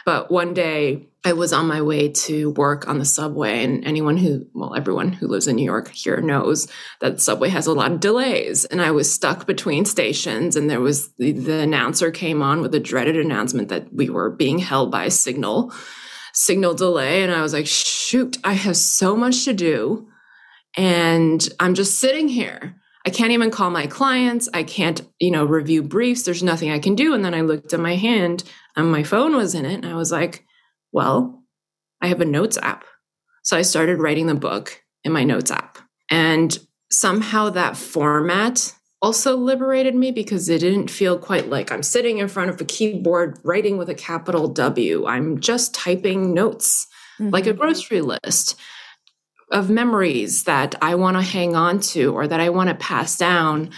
[0.06, 4.16] But one day I was on my way to work on the subway, and anyone
[4.16, 6.68] who, well, everyone who lives in New York here knows
[7.02, 8.64] that the subway has a lot of delays.
[8.66, 12.74] And I was stuck between stations, and there was the, the announcer came on with
[12.74, 15.74] a dreaded announcement that we were being held by signal,
[16.34, 17.22] signal delay.
[17.22, 20.08] And I was like, shoot, I have so much to do.
[20.78, 22.79] And I'm just sitting here.
[23.06, 24.50] I can't even call my clients.
[24.54, 26.24] I can't, you know, review briefs.
[26.24, 27.14] There's nothing I can do.
[27.14, 28.44] And then I looked at my hand
[28.76, 29.76] and my phone was in it.
[29.76, 30.46] And I was like,
[30.92, 31.44] well,
[32.02, 32.84] I have a notes app.
[33.44, 35.78] So I started writing the book in my notes app.
[36.12, 36.58] And
[36.92, 42.28] somehow that format also liberated me because it didn't feel quite like I'm sitting in
[42.28, 45.06] front of a keyboard writing with a capital W.
[45.06, 46.86] I'm just typing notes
[47.20, 47.32] mm-hmm.
[47.32, 47.62] like a mm-hmm.
[47.62, 48.60] grocery list
[49.52, 53.18] of memories that I want to hang on to or that I want to pass
[53.18, 53.72] down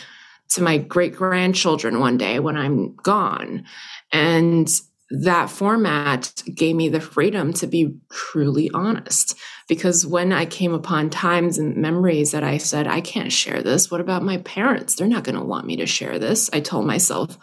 [0.50, 3.66] to my great grandchildren one day when I'm gone.
[4.12, 4.70] And
[5.12, 9.38] that format gave me the freedom to be truly honest.
[9.68, 13.92] Because when I came upon times and memories that I said, I can't share this,
[13.92, 14.96] what about my parents?
[14.96, 16.50] They're not going to want me to share this.
[16.54, 17.38] I told myself,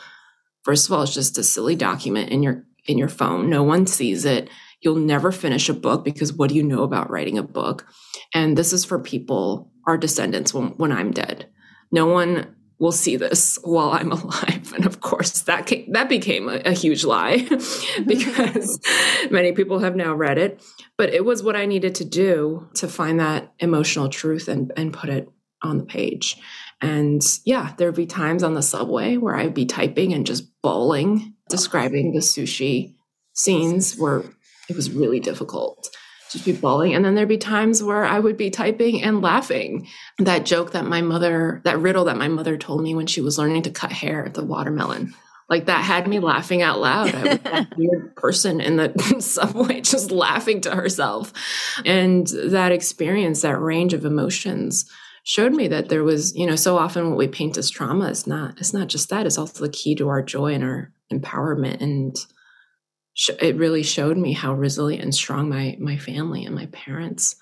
[0.63, 3.51] first of all, it's just a silly document in your in your phone.
[3.51, 4.49] No one sees it.
[4.81, 7.87] You'll never finish a book because what do you know about writing a book?
[8.35, 11.49] And this is for people, our descendants, when, when I'm dead.
[11.91, 14.73] No one will see this while I'm alive.
[14.75, 17.39] And of course, that came, that became a, a huge lie
[18.07, 18.81] because
[19.31, 20.63] many people have now read it.
[20.97, 24.93] But it was what I needed to do to find that emotional truth and, and
[24.93, 25.29] put it
[25.63, 26.37] on the page.
[26.81, 31.35] And yeah, there'd be times on the subway where I'd be typing and just bawling,
[31.49, 32.95] describing the sushi
[33.33, 34.23] scenes where
[34.69, 35.89] it was really difficult
[36.31, 36.95] just be bawling.
[36.95, 39.89] And then there'd be times where I would be typing and laughing.
[40.19, 43.39] That joke that my mother, that riddle that my mother told me when she was
[43.39, 45.15] learning to cut hair, at the watermelon.
[45.49, 47.15] Like that had me laughing out loud.
[47.15, 51.33] I was that weird person in the subway just laughing to herself.
[51.85, 54.91] And that experience, that range of emotions
[55.25, 58.27] showed me that there was, you know, so often what we paint as trauma is
[58.27, 61.81] not, it's not just that, it's also the key to our joy and our empowerment.
[61.81, 62.15] And
[63.41, 67.37] it really showed me how resilient and strong my my family and my parents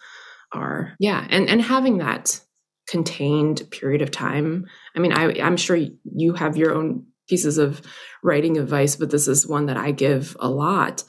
[0.53, 0.95] are.
[0.99, 2.41] Yeah, and and having that
[2.89, 4.67] contained period of time.
[4.95, 7.83] I mean, I I'm sure you have your own pieces of
[8.23, 11.05] writing advice, but this is one that I give a lot.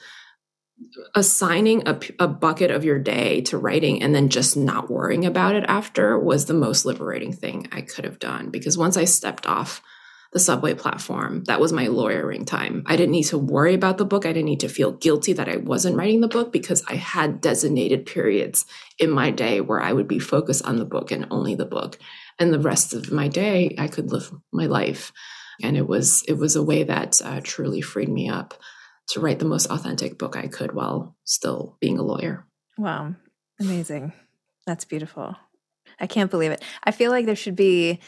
[1.15, 5.55] Assigning a, a bucket of your day to writing and then just not worrying about
[5.55, 9.47] it after was the most liberating thing I could have done because once I stepped
[9.47, 9.81] off
[10.37, 11.43] the subway platform.
[11.45, 12.83] That was my lawyering time.
[12.85, 14.23] I didn't need to worry about the book.
[14.23, 17.41] I didn't need to feel guilty that I wasn't writing the book because I had
[17.41, 18.67] designated periods
[18.99, 21.97] in my day where I would be focused on the book and only the book.
[22.37, 25.11] And the rest of my day, I could live my life.
[25.63, 28.53] And it was it was a way that uh, truly freed me up
[29.07, 32.45] to write the most authentic book I could while still being a lawyer.
[32.77, 33.15] Wow,
[33.59, 34.13] amazing!
[34.67, 35.35] That's beautiful.
[35.99, 36.63] I can't believe it.
[36.83, 38.01] I feel like there should be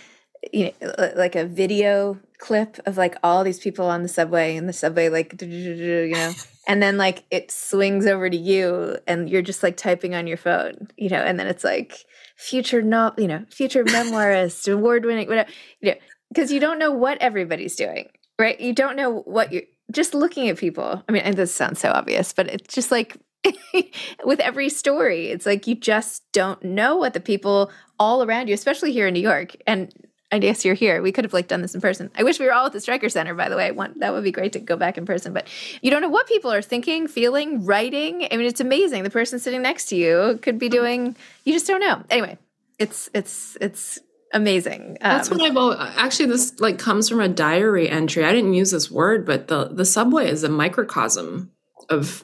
[0.51, 4.09] you know, uh, uh, like a video clip of like all these people on the
[4.09, 6.31] subway and the subway, like, you know,
[6.67, 10.37] and then like it swings over to you and you're just like typing on your
[10.37, 12.05] phone, you know, and then it's like
[12.37, 15.49] future, no, you know, future memoirist, award winning, whatever,
[15.81, 15.97] you know,
[16.29, 18.59] because you don't know what everybody's doing, right?
[18.59, 21.03] You don't know what you're just looking at people.
[21.07, 23.17] I mean, and this sounds so obvious, but it's just like
[24.23, 28.53] with every story, it's like you just don't know what the people all around you,
[28.53, 29.91] especially here in New York, and
[30.31, 31.01] I guess you're here.
[31.01, 32.11] We could have like done this in person.
[32.15, 33.71] I wish we were all at the Streicker Center, by the way.
[33.71, 35.33] One, that would be great to go back in person.
[35.33, 35.47] But
[35.81, 38.27] you don't know what people are thinking, feeling, writing.
[38.31, 39.03] I mean, it's amazing.
[39.03, 41.15] The person sitting next to you could be doing.
[41.45, 42.03] You just don't know.
[42.11, 42.37] Anyway,
[42.77, 43.99] it's it's it's
[44.31, 44.97] amazing.
[45.01, 46.27] Um, That's what I've actually.
[46.27, 48.23] This like comes from a diary entry.
[48.23, 51.51] I didn't use this word, but the the subway is a microcosm
[51.89, 52.23] of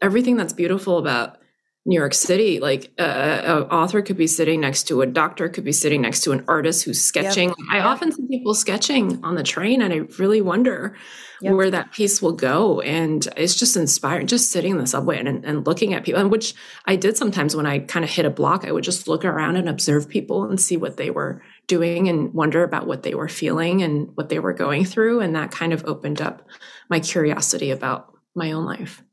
[0.00, 1.38] everything that's beautiful about
[1.86, 5.64] New York City, like uh, an author could be sitting next to a doctor, could
[5.64, 7.50] be sitting next to an artist who's sketching.
[7.50, 7.58] Yep.
[7.70, 7.84] I yep.
[7.84, 10.96] often see people sketching on the train, and I really wonder
[11.42, 11.52] yep.
[11.52, 12.80] where that piece will go.
[12.80, 16.30] And it's just inspiring, just sitting in the subway and, and looking at people, and
[16.30, 16.54] which
[16.86, 18.64] I did sometimes when I kind of hit a block.
[18.64, 22.32] I would just look around and observe people and see what they were doing and
[22.32, 25.20] wonder about what they were feeling and what they were going through.
[25.20, 26.48] And that kind of opened up
[26.88, 29.03] my curiosity about my own life.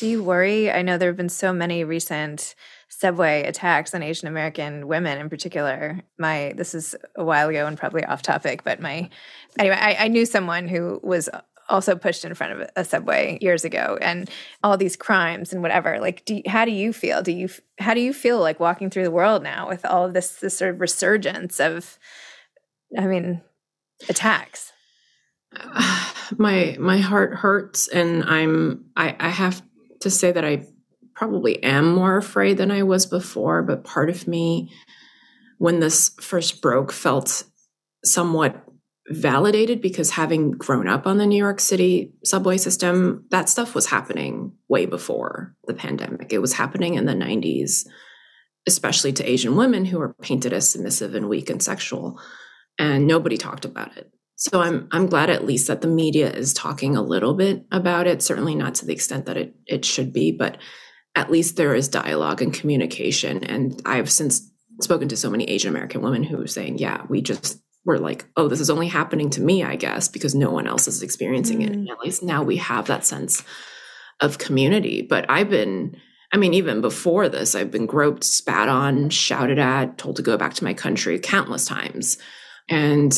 [0.00, 0.70] Do you worry?
[0.70, 2.54] I know there have been so many recent
[2.88, 6.00] subway attacks on Asian American women in particular.
[6.18, 9.10] My this is a while ago and probably off topic, but my
[9.58, 11.28] anyway, I, I knew someone who was
[11.68, 14.30] also pushed in front of a subway years ago and
[14.64, 17.48] all these crimes and whatever like do you, how do you feel do you
[17.78, 20.56] how do you feel like walking through the world now with all of this this
[20.58, 21.96] sort of resurgence of
[22.98, 23.40] i mean
[24.08, 24.72] attacks
[26.38, 29.62] my my heart hurts and i'm i i have
[30.00, 30.66] to say that I
[31.14, 34.72] probably am more afraid than I was before, but part of me,
[35.58, 37.44] when this first broke, felt
[38.04, 38.64] somewhat
[39.08, 43.86] validated because having grown up on the New York City subway system, that stuff was
[43.86, 46.32] happening way before the pandemic.
[46.32, 47.86] It was happening in the 90s,
[48.66, 52.20] especially to Asian women who were painted as submissive and weak and sexual,
[52.78, 54.10] and nobody talked about it.
[54.40, 58.06] So I'm I'm glad at least that the media is talking a little bit about
[58.06, 58.22] it.
[58.22, 60.56] Certainly not to the extent that it it should be, but
[61.14, 63.44] at least there is dialogue and communication.
[63.44, 67.20] And I've since spoken to so many Asian American women who are saying, "Yeah, we
[67.20, 70.66] just we're like, oh, this is only happening to me, I guess, because no one
[70.66, 71.66] else is experiencing mm.
[71.66, 71.72] it.
[71.72, 73.42] And at least now we have that sense
[74.20, 75.02] of community.
[75.02, 75.96] But I've been
[76.32, 80.38] I mean, even before this, I've been groped, spat on, shouted at, told to go
[80.38, 82.16] back to my country countless times.
[82.70, 83.12] And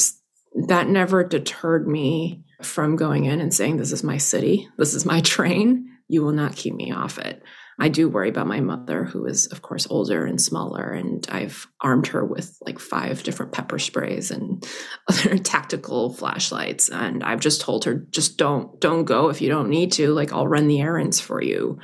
[0.68, 5.05] that never deterred me from going in and saying, This is my city, this is
[5.05, 5.88] my train.
[6.09, 7.42] You will not keep me off it.
[7.80, 11.66] I do worry about my mother, who is, of course, older and smaller, and I've
[11.80, 14.64] armed her with like five different pepper sprays and
[15.09, 16.90] other tactical flashlights.
[16.90, 20.12] And I've just told her, just don't, don't go if you don't need to.
[20.12, 21.78] Like, I'll run the errands for you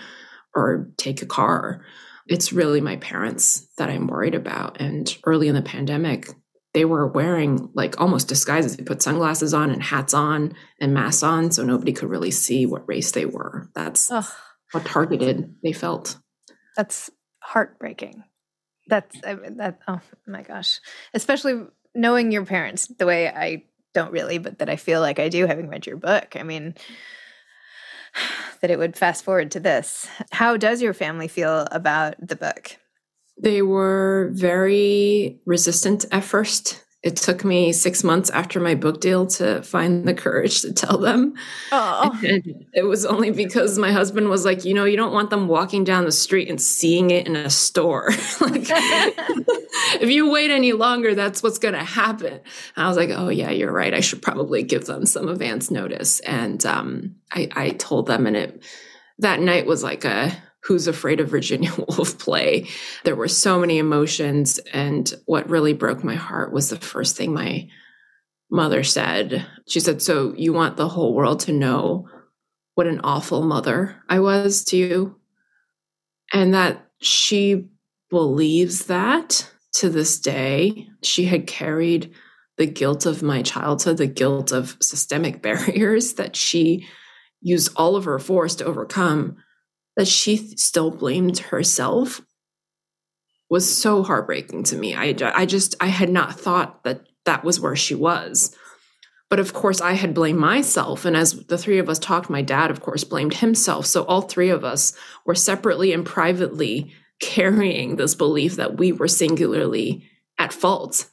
[0.54, 1.84] or take a car.
[2.26, 4.80] It's really my parents that I'm worried about.
[4.80, 6.28] And early in the pandemic,
[6.74, 8.76] they were wearing like almost disguises.
[8.76, 12.66] They put sunglasses on and hats on and masks on so nobody could really see
[12.66, 13.70] what race they were.
[13.74, 14.24] That's Ugh.
[14.72, 16.18] how targeted they felt.
[16.76, 17.10] That's
[17.40, 18.24] heartbreaking.
[18.86, 19.80] That's I mean, that.
[19.88, 20.80] Oh my gosh!
[21.12, 23.64] Especially knowing your parents the way I
[23.94, 26.36] don't really, but that I feel like I do, having read your book.
[26.36, 26.74] I mean,
[28.60, 30.06] that it would fast forward to this.
[30.30, 32.76] How does your family feel about the book?
[33.40, 39.24] They were very resistant at first it took me six months after my book deal
[39.26, 41.34] to find the courage to tell them.
[41.70, 42.10] Oh.
[42.22, 45.84] it was only because my husband was like, you know, you don't want them walking
[45.84, 48.08] down the street and seeing it in a store.
[48.40, 48.66] like,
[50.00, 52.32] if you wait any longer, that's what's going to happen.
[52.32, 53.94] And I was like, oh, yeah, you're right.
[53.94, 56.18] I should probably give them some advance notice.
[56.20, 58.62] And um, I, I told them, and it
[59.20, 60.36] that night was like a
[60.68, 62.68] Who's Afraid of Virginia Woolf play.
[63.04, 64.58] There were so many emotions.
[64.74, 67.68] And what really broke my heart was the first thing my
[68.50, 69.46] mother said.
[69.66, 72.06] She said, So you want the whole world to know
[72.74, 75.16] what an awful mother I was to you?
[76.34, 77.68] And that she
[78.10, 80.86] believes that to this day.
[81.02, 82.12] She had carried
[82.58, 86.86] the guilt of my childhood, the guilt of systemic barriers that she
[87.40, 89.38] used all of her force to overcome
[89.98, 92.22] that she still blamed herself
[93.50, 94.94] was so heartbreaking to me.
[94.94, 98.56] I, I just, I had not thought that that was where she was.
[99.28, 101.04] But of course, I had blamed myself.
[101.04, 103.86] And as the three of us talked, my dad, of course, blamed himself.
[103.86, 104.96] So all three of us
[105.26, 110.04] were separately and privately carrying this belief that we were singularly
[110.38, 111.10] at fault.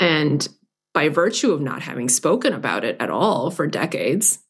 [0.00, 0.46] And
[0.92, 4.40] by virtue of not having spoken about it at all for decades,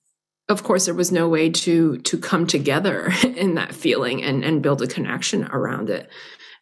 [0.49, 4.63] of course there was no way to to come together in that feeling and and
[4.63, 6.11] build a connection around it.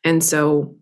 [0.04, 0.76] And so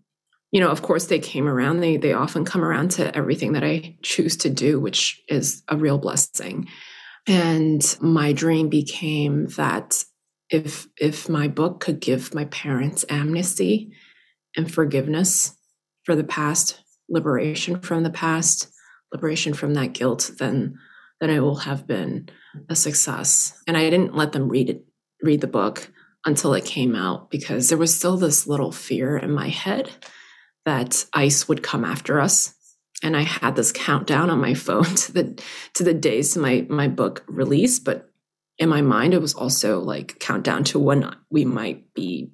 [0.52, 1.80] you know of course they came around.
[1.80, 5.76] They they often come around to everything that i choose to do which is a
[5.76, 6.68] real blessing.
[7.26, 10.04] And my dream became that
[10.50, 13.92] if if my book could give my parents amnesty
[14.56, 15.56] and forgiveness
[16.04, 18.68] for the past liberation from the past
[19.12, 20.78] liberation from that guilt then
[21.20, 22.28] then i will have been
[22.68, 23.60] a success.
[23.66, 24.84] And I didn't let them read it,
[25.22, 25.90] read the book
[26.24, 29.90] until it came out because there was still this little fear in my head
[30.64, 32.54] that ICE would come after us.
[33.02, 35.42] And I had this countdown on my phone to the
[35.74, 38.08] to the days to my my book release, but
[38.58, 42.30] in my mind it was also like countdown to when we might be,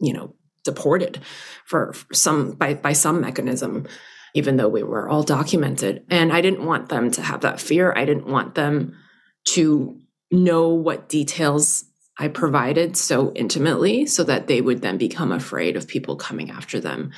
[0.00, 1.20] you know, deported
[1.66, 3.86] for, for some by by some mechanism
[4.34, 7.92] even though we were all documented and i didn't want them to have that fear
[7.96, 8.96] i didn't want them
[9.44, 9.98] to
[10.30, 11.84] know what details
[12.18, 16.78] I provided so intimately so that they would then become afraid of people coming after
[16.78, 17.10] them.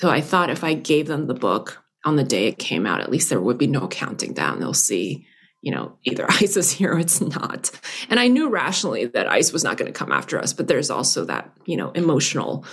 [0.00, 3.00] So I thought if I gave them the book on the day it came out,
[3.00, 4.60] at least there would be no counting down.
[4.60, 5.26] They'll see,
[5.62, 7.70] you know, either ICE is here or it's not.
[8.08, 10.90] And I knew rationally that ICE was not going to come after us, but there's
[10.90, 12.64] also that, you know, emotional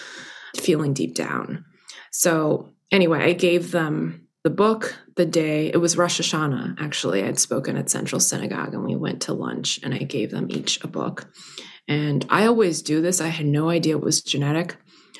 [0.55, 1.65] feeling deep down.
[2.11, 6.79] So anyway, I gave them the book the day it was Rosh Hashanah.
[6.79, 10.47] Actually, I'd spoken at Central Synagogue and we went to lunch and I gave them
[10.49, 11.27] each a book.
[11.87, 13.19] And I always do this.
[13.19, 14.77] I had no idea it was genetic.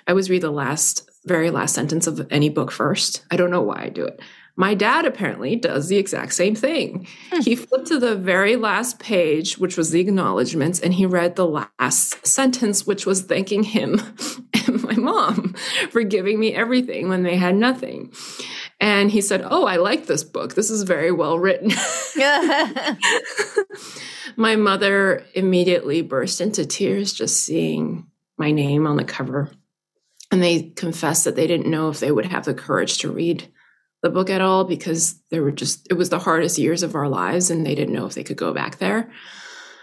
[0.07, 3.25] I always read the last, very last sentence of any book first.
[3.31, 4.21] I don't know why I do it.
[4.55, 7.07] My dad apparently does the exact same thing.
[7.31, 7.41] Hmm.
[7.41, 11.47] He flipped to the very last page, which was the acknowledgments, and he read the
[11.47, 13.99] last sentence, which was thanking him
[14.67, 15.55] and my mom
[15.89, 18.13] for giving me everything when they had nothing.
[18.79, 20.53] And he said, Oh, I like this book.
[20.53, 21.71] This is very well written.
[24.35, 29.49] my mother immediately burst into tears just seeing my name on the cover.
[30.31, 33.47] And they confessed that they didn't know if they would have the courage to read
[34.03, 37.09] the book at all because there were just, it was the hardest years of our
[37.09, 39.11] lives and they didn't know if they could go back there.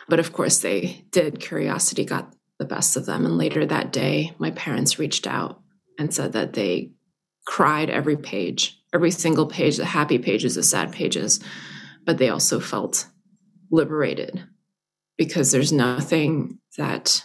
[0.08, 1.40] But of course, they did.
[1.40, 3.26] Curiosity got the best of them.
[3.26, 5.60] And later that day, my parents reached out
[5.98, 6.92] and said that they
[7.46, 11.40] cried every page every single page, the happy pages, the sad pages,
[12.04, 13.06] but they also felt
[13.70, 14.44] liberated
[15.16, 17.24] because there's nothing that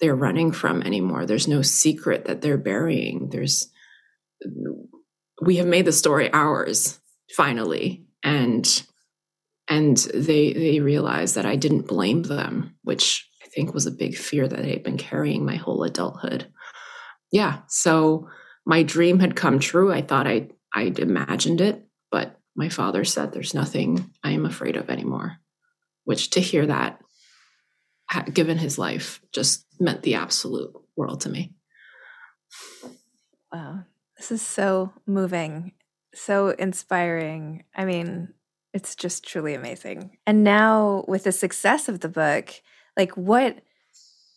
[0.00, 1.26] they're running from anymore.
[1.26, 3.28] There's no secret that they're burying.
[3.30, 3.68] There's
[5.40, 6.98] we have made the story ours
[7.36, 8.82] finally and
[9.68, 14.16] and they they realized that I didn't blame them, which I think was a big
[14.16, 16.50] fear that i had been carrying my whole adulthood.
[17.30, 18.28] Yeah, so
[18.64, 19.92] my dream had come true.
[19.92, 24.76] I thought I I'd imagined it, but my father said, There's nothing I am afraid
[24.76, 25.38] of anymore.
[26.04, 27.00] Which to hear that,
[28.32, 31.52] given his life, just meant the absolute world to me.
[33.52, 33.84] Wow.
[34.18, 35.72] This is so moving.
[36.14, 37.64] so inspiring.
[37.76, 38.34] I mean,
[38.74, 40.18] it's just truly amazing.
[40.26, 42.50] And now with the success of the book,
[42.96, 43.58] like what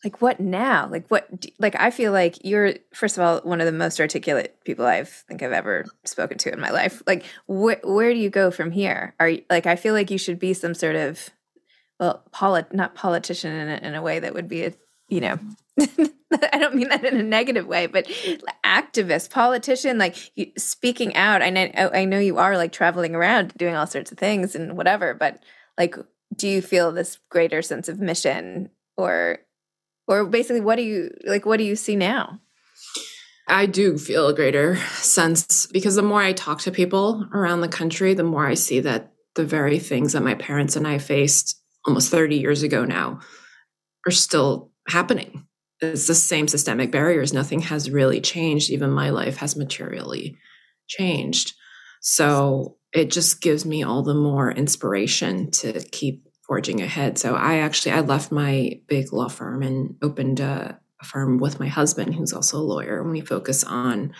[0.03, 1.27] like what now like what
[1.59, 5.03] like i feel like you're first of all one of the most articulate people i
[5.03, 8.71] think i've ever spoken to in my life like wh- where do you go from
[8.71, 11.29] here are you like i feel like you should be some sort of
[11.99, 14.73] well polit not politician in a, in a way that would be a
[15.11, 15.37] you know
[15.79, 18.07] i don't mean that in a negative way but
[18.65, 20.15] activist politician like
[20.57, 21.43] speaking out.
[21.43, 24.75] I know i know you are like traveling around doing all sorts of things and
[24.75, 25.43] whatever but
[25.77, 25.95] like
[26.35, 29.39] do you feel this greater sense of mission or
[30.07, 32.39] or basically what do you like what do you see now?
[33.47, 37.67] I do feel a greater sense because the more I talk to people around the
[37.67, 41.59] country, the more I see that the very things that my parents and I faced
[41.85, 43.19] almost 30 years ago now
[44.07, 45.47] are still happening.
[45.79, 47.33] It's the same systemic barriers.
[47.33, 48.69] Nothing has really changed.
[48.69, 50.37] Even my life has materially
[50.87, 51.53] changed.
[52.01, 57.17] So it just gives me all the more inspiration to keep forging ahead.
[57.17, 61.67] So I actually I left my big law firm and opened a, firm with my
[61.67, 64.13] husband, who's also a lawyer, and we focus on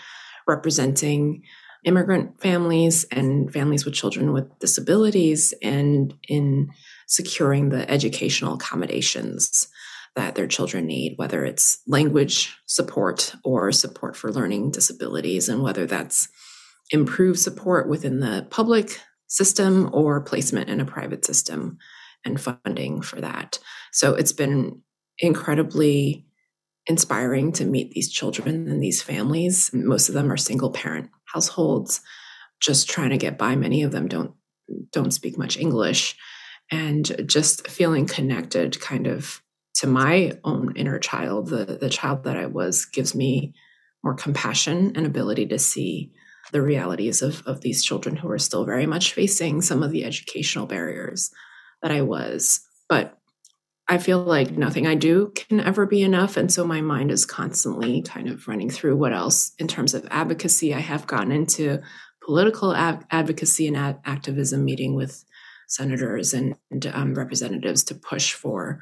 [0.48, 1.44] representing
[1.84, 6.70] immigrant families and families with children with disabilities and in
[7.06, 9.68] securing the educational accommodations
[10.16, 15.86] that their children need, whether it's language support or support for learning disabilities, and whether
[15.86, 16.28] that's
[16.90, 21.78] improved support within the public system or placement in a private system
[22.24, 23.58] and funding for that.
[23.92, 24.82] So it's been
[25.18, 26.26] incredibly
[26.86, 29.70] inspiring to meet these children and these families.
[29.72, 32.00] Most of them are single parent households,
[32.60, 33.56] just trying to get by.
[33.56, 34.32] Many of them don't
[34.90, 36.16] don't speak much English
[36.70, 39.42] and just feeling connected kind of
[39.74, 43.54] to my own inner child, the the child that I was gives me
[44.04, 46.12] more compassion and ability to see
[46.50, 50.04] the realities of, of these children who are still very much facing some of the
[50.04, 51.30] educational barriers
[51.82, 52.60] that I was.
[52.88, 53.18] But
[53.88, 56.36] I feel like nothing I do can ever be enough.
[56.36, 60.06] And so my mind is constantly kind of running through what else in terms of
[60.10, 60.74] advocacy.
[60.74, 61.80] I have gotten into
[62.24, 65.24] political ad- advocacy and activism, meeting with
[65.68, 68.80] senators and, and um, representatives to push for,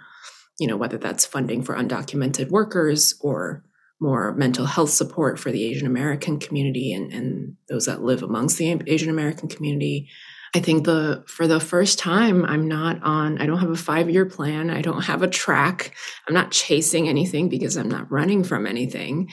[0.60, 3.64] you know, whether that's funding for undocumented workers or
[3.98, 8.58] more mental health support for the Asian American community and, and those that live amongst
[8.58, 10.10] the Asian American community,
[10.54, 14.26] I think the for the first time I'm not on I don't have a 5-year
[14.26, 14.68] plan.
[14.68, 15.94] I don't have a track.
[16.28, 19.30] I'm not chasing anything because I'm not running from anything.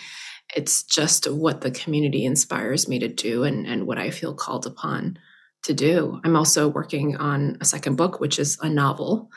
[0.55, 4.65] It's just what the community inspires me to do and and what I feel called
[4.65, 5.19] upon
[5.63, 6.21] to do.
[6.23, 9.29] I'm also working on a second book which is a novel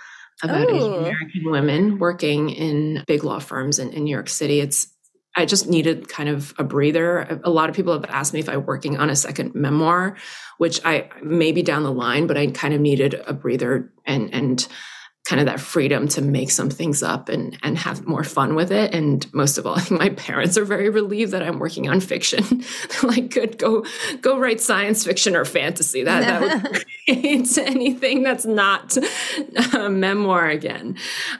[0.43, 0.74] about oh.
[0.74, 4.61] Asian American women working in big law firms in, in New York City.
[4.61, 4.88] It's
[5.36, 7.41] I just needed kind of a breather.
[7.45, 10.16] A lot of people have asked me if I'm working on a second memoir,
[10.59, 14.66] which I maybe down the line, but I kind of needed a breather and and
[15.24, 18.72] kind of that freedom to make some things up and and have more fun with
[18.72, 18.93] it.
[18.93, 22.01] And most of all, I think my parents are very relieved that I'm working on
[22.01, 22.43] fiction.
[22.88, 23.84] They're like, good, go
[24.20, 26.03] go write science fiction or fantasy.
[26.03, 26.84] That that would
[27.59, 28.97] anything that's not
[29.75, 30.97] a memoir again.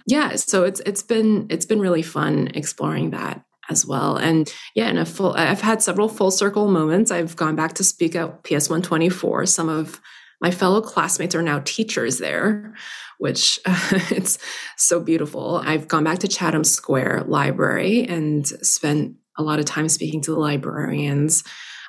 [0.07, 4.17] Yeah, so it's it's been it's been really fun exploring that as well.
[4.17, 7.11] And yeah, in a full, I've had several full circle moments.
[7.11, 9.47] I've gone back to speak at PS 124.
[9.47, 10.01] Some of
[10.41, 12.75] my fellow classmates are now teachers there,
[13.19, 14.39] which uh, it's
[14.77, 15.63] so beautiful.
[15.65, 20.33] I've gone back to Chatham Square Library and spent a lot of time speaking to
[20.33, 21.45] the librarians.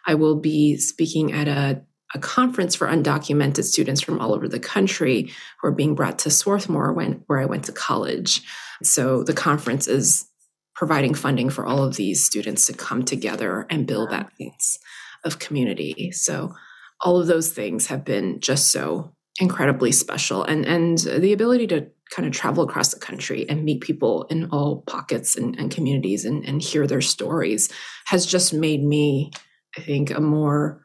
[0.05, 4.59] I will be speaking at a a conference for undocumented students from all over the
[4.59, 8.41] country who are being brought to Swarthmore when, where I went to college.
[8.83, 10.27] So the conference is
[10.75, 14.79] providing funding for all of these students to come together and build that sense
[15.23, 16.11] of community.
[16.11, 16.53] So
[17.01, 21.87] all of those things have been just so incredibly special and and the ability to
[22.11, 26.25] kind of travel across the country and meet people in all pockets and, and communities
[26.25, 27.71] and, and hear their stories
[28.05, 29.31] has just made me
[29.77, 30.83] i think a more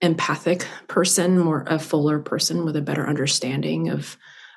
[0.00, 4.16] empathic person more a fuller person with a better understanding of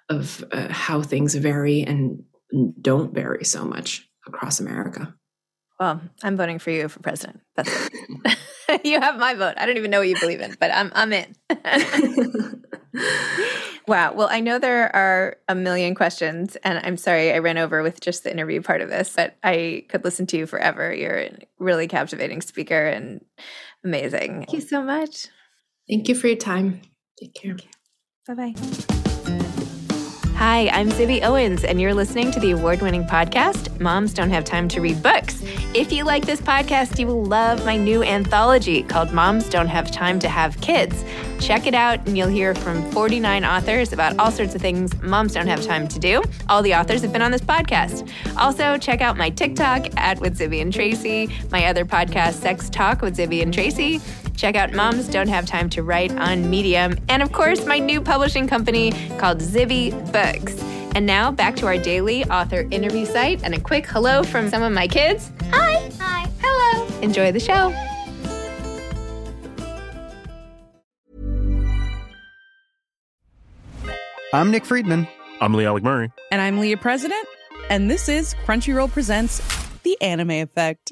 [0.10, 2.24] of uh, how things vary and
[2.82, 5.16] don't vary so much across America.
[5.80, 7.40] Well, I'm voting for you for president.
[7.56, 7.90] That's
[8.84, 9.56] you have my vote.
[9.58, 11.36] I don't even know what you believe in, but I'm I'm in.
[13.88, 14.14] wow.
[14.14, 18.00] Well, I know there are a million questions, and I'm sorry I ran over with
[18.00, 20.94] just the interview part of this, but I could listen to you forever.
[20.94, 23.26] You're a really captivating speaker and
[23.84, 24.38] amazing.
[24.40, 25.28] Thank you so much.
[25.90, 26.82] Thank you for your time.
[27.20, 27.56] Take care.
[28.28, 28.54] Bye bye.
[30.36, 34.44] Hi, I'm Zibby Owens, and you're listening to the award winning podcast, Moms Don't Have
[34.44, 35.44] Time to Read Books.
[35.74, 39.90] If you like this podcast, you will love my new anthology called Moms Don't Have
[39.90, 41.06] Time to Have Kids.
[41.40, 45.34] Check it out, and you'll hear from 49 authors about all sorts of things moms
[45.34, 46.22] don't have time to do.
[46.50, 48.12] All the authors have been on this podcast.
[48.36, 53.02] Also, check out my TikTok at with Zibby and Tracy, my other podcast, Sex Talk
[53.02, 54.02] with Zibby and Tracy.
[54.36, 58.02] Check out Moms Don't Have Time to Write on Medium, and of course, my new
[58.02, 60.62] publishing company called Zibby Books.
[60.96, 64.62] And now back to our daily author interview site and a quick hello from some
[64.62, 65.32] of my kids.
[65.52, 65.92] Hi.
[66.00, 66.30] Hi.
[66.42, 66.88] Hello.
[67.02, 67.74] Enjoy the show.
[74.34, 75.08] I'm Nick Friedman.
[75.42, 76.12] I'm Lee Alec Murray.
[76.32, 77.28] And I'm Leah President.
[77.70, 79.42] And this is Crunchyroll Presents
[79.84, 80.92] The Anime Effect.